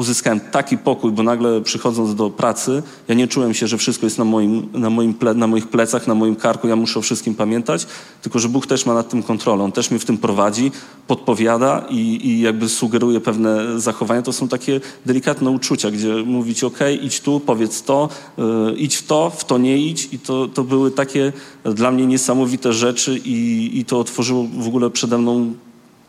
uzyskałem 0.00 0.40
taki 0.40 0.78
pokój, 0.78 1.12
bo 1.12 1.22
nagle 1.22 1.60
przychodząc 1.60 2.14
do 2.14 2.30
pracy, 2.30 2.82
ja 3.08 3.14
nie 3.14 3.28
czułem 3.28 3.54
się, 3.54 3.66
że 3.66 3.78
wszystko 3.78 4.06
jest 4.06 4.18
na, 4.18 4.24
moim, 4.24 4.68
na, 4.72 4.90
moim 4.90 5.14
ple, 5.14 5.34
na 5.34 5.46
moich 5.46 5.68
plecach, 5.68 6.06
na 6.06 6.14
moim 6.14 6.36
karku, 6.36 6.68
ja 6.68 6.76
muszę 6.76 6.98
o 6.98 7.02
wszystkim 7.02 7.34
pamiętać, 7.34 7.86
tylko 8.22 8.38
że 8.38 8.48
Bóg 8.48 8.66
też 8.66 8.86
ma 8.86 8.94
nad 8.94 9.08
tym 9.08 9.22
kontrolę, 9.22 9.64
On 9.64 9.72
też 9.72 9.90
mnie 9.90 10.00
w 10.00 10.04
tym 10.04 10.18
prowadzi, 10.18 10.72
podpowiada 11.06 11.86
i, 11.90 12.28
i 12.28 12.40
jakby 12.40 12.68
sugeruje 12.68 13.20
pewne 13.20 13.80
zachowania. 13.80 14.22
To 14.22 14.32
są 14.32 14.48
takie 14.48 14.80
delikatne 15.06 15.50
uczucia, 15.50 15.90
gdzie 15.90 16.14
mówić, 16.14 16.64
ok, 16.64 16.78
idź 17.02 17.20
tu, 17.20 17.40
powiedz 17.40 17.82
to, 17.82 18.08
yy, 18.38 18.74
idź 18.76 18.96
w 18.96 19.06
to, 19.06 19.30
w 19.30 19.44
to 19.44 19.58
nie 19.58 19.78
idź 19.78 20.08
i 20.12 20.18
to, 20.18 20.48
to 20.48 20.64
były 20.64 20.90
takie 20.90 21.32
dla 21.64 21.90
mnie 21.90 22.06
niesamowite 22.06 22.72
rzeczy 22.72 23.20
i, 23.24 23.70
i 23.78 23.84
to 23.84 23.98
otworzyło 23.98 24.46
w 24.58 24.66
ogóle 24.66 24.90
przede 24.90 25.18
mną 25.18 25.54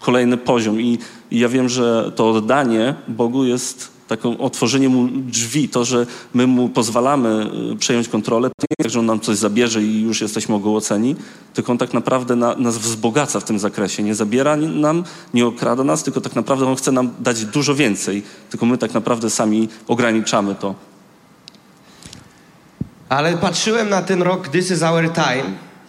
kolejny 0.01 0.37
poziom. 0.37 0.81
I, 0.81 0.99
I, 1.31 1.39
ja 1.39 1.49
wiem, 1.49 1.69
że 1.69 2.11
to 2.15 2.29
oddanie 2.29 2.95
Bogu 3.07 3.45
jest 3.45 3.91
taką 4.11 4.37
otworzenie 4.37 4.89
mu 4.89 5.07
drzwi, 5.07 5.69
to, 5.69 5.85
że 5.85 6.05
my 6.33 6.47
mu 6.47 6.69
pozwalamy 6.69 7.49
y, 7.73 7.75
przejąć 7.75 8.07
kontrolę, 8.07 8.49
to 8.49 8.65
nie 8.69 8.75
jest, 8.83 8.93
że 8.93 8.99
on 8.99 9.05
nam 9.05 9.19
coś 9.19 9.37
zabierze 9.37 9.83
i 9.83 10.01
już 10.01 10.21
jesteśmy 10.21 10.55
ogołoceni, 10.55 11.15
tylko 11.53 11.71
on 11.71 11.77
tak 11.77 11.93
naprawdę 11.93 12.35
na, 12.35 12.55
nas 12.55 12.77
wzbogaca 12.77 13.39
w 13.39 13.43
tym 13.43 13.59
zakresie. 13.59 14.03
Nie 14.03 14.15
zabiera 14.15 14.55
nam, 14.55 15.03
nie 15.33 15.45
okrada 15.45 15.83
nas, 15.83 16.03
tylko 16.03 16.21
tak 16.21 16.35
naprawdę 16.35 16.65
on 16.65 16.75
chce 16.75 16.91
nam 16.91 17.09
dać 17.19 17.45
dużo 17.45 17.75
więcej, 17.75 18.23
tylko 18.49 18.65
my 18.65 18.77
tak 18.77 18.93
naprawdę 18.93 19.29
sami 19.29 19.69
ograniczamy 19.87 20.55
to. 20.55 20.75
Ale 23.09 23.37
patrzyłem 23.37 23.89
na 23.89 24.01
ten 24.01 24.21
rok 24.21 24.47
This 24.47 24.71
is 24.71 24.83
our 24.83 25.13
time 25.13 25.43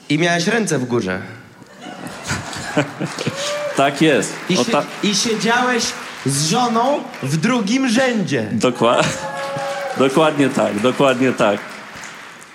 i 0.09 0.19
miałeś 0.19 0.47
ręce 0.47 0.79
w 0.79 0.85
górze. 0.85 1.23
Tak 3.77 4.03
jest. 4.03 4.33
I, 4.49 4.57
ta... 4.57 4.85
I 5.03 5.15
siedziałeś 5.15 5.85
z 6.27 6.49
żoną 6.49 7.01
w 7.23 7.37
drugim 7.37 7.89
rzędzie. 7.89 8.49
Dokładnie. 8.53 9.13
Dokładnie 9.99 10.49
tak, 10.49 10.81
dokładnie 10.81 11.33
tak. 11.33 11.61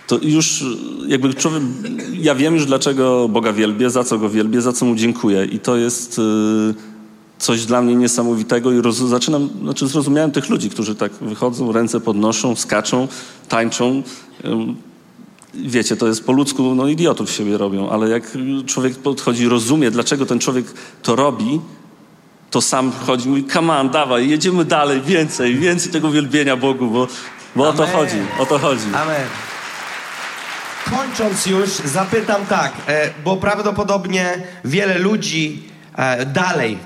To 0.08 0.20
już 0.22 0.64
jakby 1.08 1.34
człowiek, 1.34 1.64
ja 2.14 2.36
wiem 2.36 2.56
już 2.56 2.66
dlaczego 2.66 3.28
Boga 3.30 3.54
wielbię, 3.54 3.90
za 3.90 4.04
co 4.04 4.18
Go 4.18 4.30
wielbię, 4.30 4.62
za 4.62 4.74
co 4.74 4.86
Mu 4.86 4.96
dziękuję 4.96 5.46
i 5.46 5.60
to 5.60 5.78
jest 5.78 6.20
y, 6.20 6.22
coś 7.40 7.66
dla 7.66 7.82
mnie 7.82 7.96
niesamowitego 7.96 8.72
i 8.72 8.82
roz, 8.82 8.98
zaczynam, 8.98 9.50
znaczy 9.62 9.88
zrozumiałem 9.88 10.32
tych 10.32 10.50
ludzi, 10.50 10.70
którzy 10.70 10.96
tak 10.96 11.12
wychodzą, 11.12 11.72
ręce 11.72 12.00
podnoszą, 12.00 12.56
skaczą, 12.56 13.08
tańczą. 13.50 14.04
Wiecie, 15.66 15.98
to 15.98 16.08
jest 16.08 16.26
po 16.26 16.32
ludzku, 16.32 16.76
no 16.76 16.88
idiotów 16.88 17.32
siebie 17.32 17.58
robią, 17.58 17.90
ale 17.90 18.10
jak 18.10 18.24
człowiek 18.66 18.96
podchodzi, 18.96 19.48
rozumie, 19.48 19.92
dlaczego 19.92 20.26
ten 20.26 20.40
człowiek 20.40 20.66
to 21.02 21.16
robi, 21.16 21.62
to 22.52 22.62
sam 22.62 22.92
chodzi, 22.92 23.30
mówi, 23.30 23.46
come 23.46 23.80
on, 23.80 23.90
dawaj, 23.90 24.30
jedziemy 24.30 24.66
dalej, 24.66 25.02
więcej, 25.02 25.56
więcej 25.56 25.92
tego 25.92 26.12
wielbienia 26.12 26.58
Bogu, 26.58 26.88
bo, 26.88 27.08
bo 27.56 27.70
o 27.70 27.74
to 27.74 27.88
chodzi, 27.88 28.18
o 28.40 28.46
to 28.46 28.60
chodzi. 28.60 28.86
Amen. 28.94 29.28
Kończąc 30.90 31.46
już, 31.46 31.70
zapytam 31.70 32.46
tak, 32.46 32.74
e, 32.88 33.10
bo 33.24 33.38
prawdopodobnie 33.38 34.44
wiele 34.66 34.98
ludzi 35.00 35.64
e, 35.96 36.26
dalej 36.26 36.78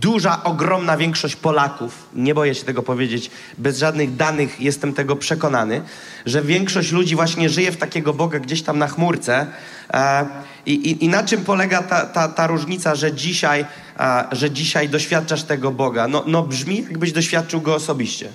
duża, 0.00 0.44
ogromna 0.44 0.96
większość 0.96 1.36
Polaków, 1.36 2.08
nie 2.14 2.34
boję 2.34 2.54
się 2.54 2.64
tego 2.64 2.82
powiedzieć, 2.82 3.30
bez 3.58 3.78
żadnych 3.78 4.16
danych 4.16 4.60
jestem 4.60 4.92
tego 4.92 5.16
przekonany, 5.16 5.82
że 6.26 6.42
większość 6.42 6.92
ludzi 6.92 7.16
właśnie 7.16 7.48
żyje 7.48 7.72
w 7.72 7.76
takiego 7.76 8.12
Boga 8.12 8.38
gdzieś 8.38 8.62
tam 8.62 8.78
na 8.78 8.88
chmurce. 8.88 9.46
E, 9.92 10.26
i, 10.66 11.04
i, 11.04 11.08
na 11.08 11.24
czym 11.24 11.44
polega 11.44 11.82
ta, 11.82 12.06
ta, 12.06 12.28
ta 12.28 12.46
różnica, 12.46 12.94
że 12.94 13.12
dzisiaj, 13.12 13.64
e, 13.98 14.24
że 14.32 14.50
dzisiaj 14.50 14.88
doświadczasz 14.88 15.42
tego 15.42 15.70
Boga? 15.70 16.08
No, 16.08 16.24
no 16.26 16.42
brzmi, 16.42 16.82
jakbyś 16.82 17.12
doświadczył 17.12 17.60
Go 17.60 17.74
osobiście. 17.74 18.28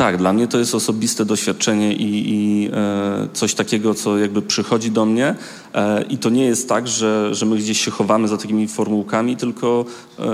Tak, 0.00 0.16
dla 0.16 0.32
mnie 0.32 0.48
to 0.48 0.58
jest 0.58 0.74
osobiste 0.74 1.24
doświadczenie 1.24 1.92
i, 1.94 2.34
i 2.34 2.68
e, 2.72 3.28
coś 3.32 3.54
takiego, 3.54 3.94
co 3.94 4.18
jakby 4.18 4.42
przychodzi 4.42 4.90
do 4.90 5.06
mnie. 5.06 5.34
E, 5.74 6.02
i 6.02 6.18
to 6.18 6.30
nie 6.30 6.44
jest 6.44 6.68
tak, 6.68 6.88
że, 6.88 7.34
że 7.34 7.46
my 7.46 7.56
gdzieś 7.56 7.84
się 7.84 7.90
chowamy 7.90 8.28
za 8.28 8.36
takimi 8.36 8.68
formułkami, 8.68 9.36
tylko 9.36 9.84
e, 10.18 10.24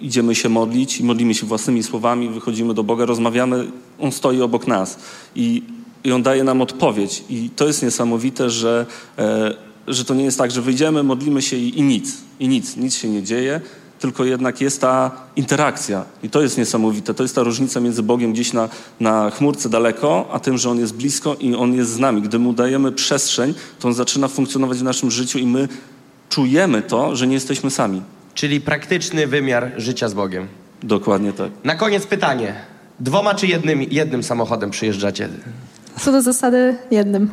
idziemy 0.00 0.34
się 0.34 0.48
modlić 0.48 1.00
i 1.00 1.04
modlimy 1.04 1.34
się 1.34 1.46
własnymi 1.46 1.82
słowami, 1.82 2.28
wychodzimy 2.28 2.74
do 2.74 2.84
Boga, 2.84 3.04
rozmawiamy, 3.04 3.66
On 4.00 4.12
stoi 4.12 4.42
obok 4.42 4.66
nas 4.66 4.98
i, 5.36 5.62
i 6.04 6.12
On 6.12 6.22
daje 6.22 6.44
nam 6.44 6.62
odpowiedź. 6.62 7.24
I 7.30 7.50
to 7.56 7.66
jest 7.66 7.82
niesamowite, 7.82 8.50
że, 8.50 8.86
e, 9.18 9.54
że 9.88 10.04
to 10.04 10.14
nie 10.14 10.24
jest 10.24 10.38
tak, 10.38 10.50
że 10.50 10.62
wyjdziemy, 10.62 11.02
modlimy 11.02 11.42
się 11.42 11.56
i, 11.56 11.78
i 11.78 11.82
nic, 11.82 12.16
i 12.40 12.48
nic, 12.48 12.76
nic 12.76 12.96
się 12.96 13.08
nie 13.08 13.22
dzieje, 13.22 13.60
tylko 13.98 14.24
jednak 14.24 14.60
jest 14.60 14.80
ta 14.80 15.10
interakcja. 15.36 16.04
I 16.22 16.30
to 16.30 16.42
jest 16.42 16.58
niesamowite. 16.58 17.14
To 17.14 17.22
jest 17.22 17.34
ta 17.34 17.42
różnica 17.42 17.80
między 17.80 18.02
Bogiem 18.02 18.32
gdzieś 18.32 18.52
na, 18.52 18.68
na 19.00 19.30
chmurce 19.30 19.68
daleko, 19.68 20.28
a 20.32 20.40
tym, 20.40 20.58
że 20.58 20.70
On 20.70 20.78
jest 20.78 20.94
blisko 20.94 21.36
i 21.40 21.54
On 21.54 21.74
jest 21.74 21.90
z 21.90 21.98
nami. 21.98 22.22
Gdy 22.22 22.38
Mu 22.38 22.52
dajemy 22.52 22.92
przestrzeń, 22.92 23.54
to 23.78 23.88
On 23.88 23.94
zaczyna 23.94 24.28
funkcjonować 24.28 24.78
w 24.78 24.82
naszym 24.82 25.10
życiu 25.10 25.38
i 25.38 25.46
my 25.46 25.68
czujemy 26.28 26.82
to, 26.82 27.16
że 27.16 27.26
nie 27.26 27.34
jesteśmy 27.34 27.70
sami. 27.70 28.02
Czyli 28.34 28.60
praktyczny 28.60 29.26
wymiar 29.26 29.72
życia 29.76 30.08
z 30.08 30.14
Bogiem. 30.14 30.46
Dokładnie 30.82 31.32
tak. 31.32 31.50
Na 31.64 31.74
koniec 31.74 32.06
pytanie. 32.06 32.54
Dwoma 33.00 33.34
czy 33.34 33.46
jednym, 33.46 33.82
jednym 33.82 34.22
samochodem 34.22 34.70
przyjeżdżacie? 34.70 35.28
Co 36.00 36.12
do 36.12 36.22
zasady 36.22 36.76
jednym. 36.90 37.30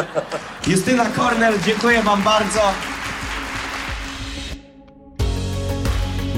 Justyna 0.70 1.04
Kornel, 1.04 1.54
dziękuję 1.66 2.02
Wam 2.02 2.22
bardzo. 2.22 2.60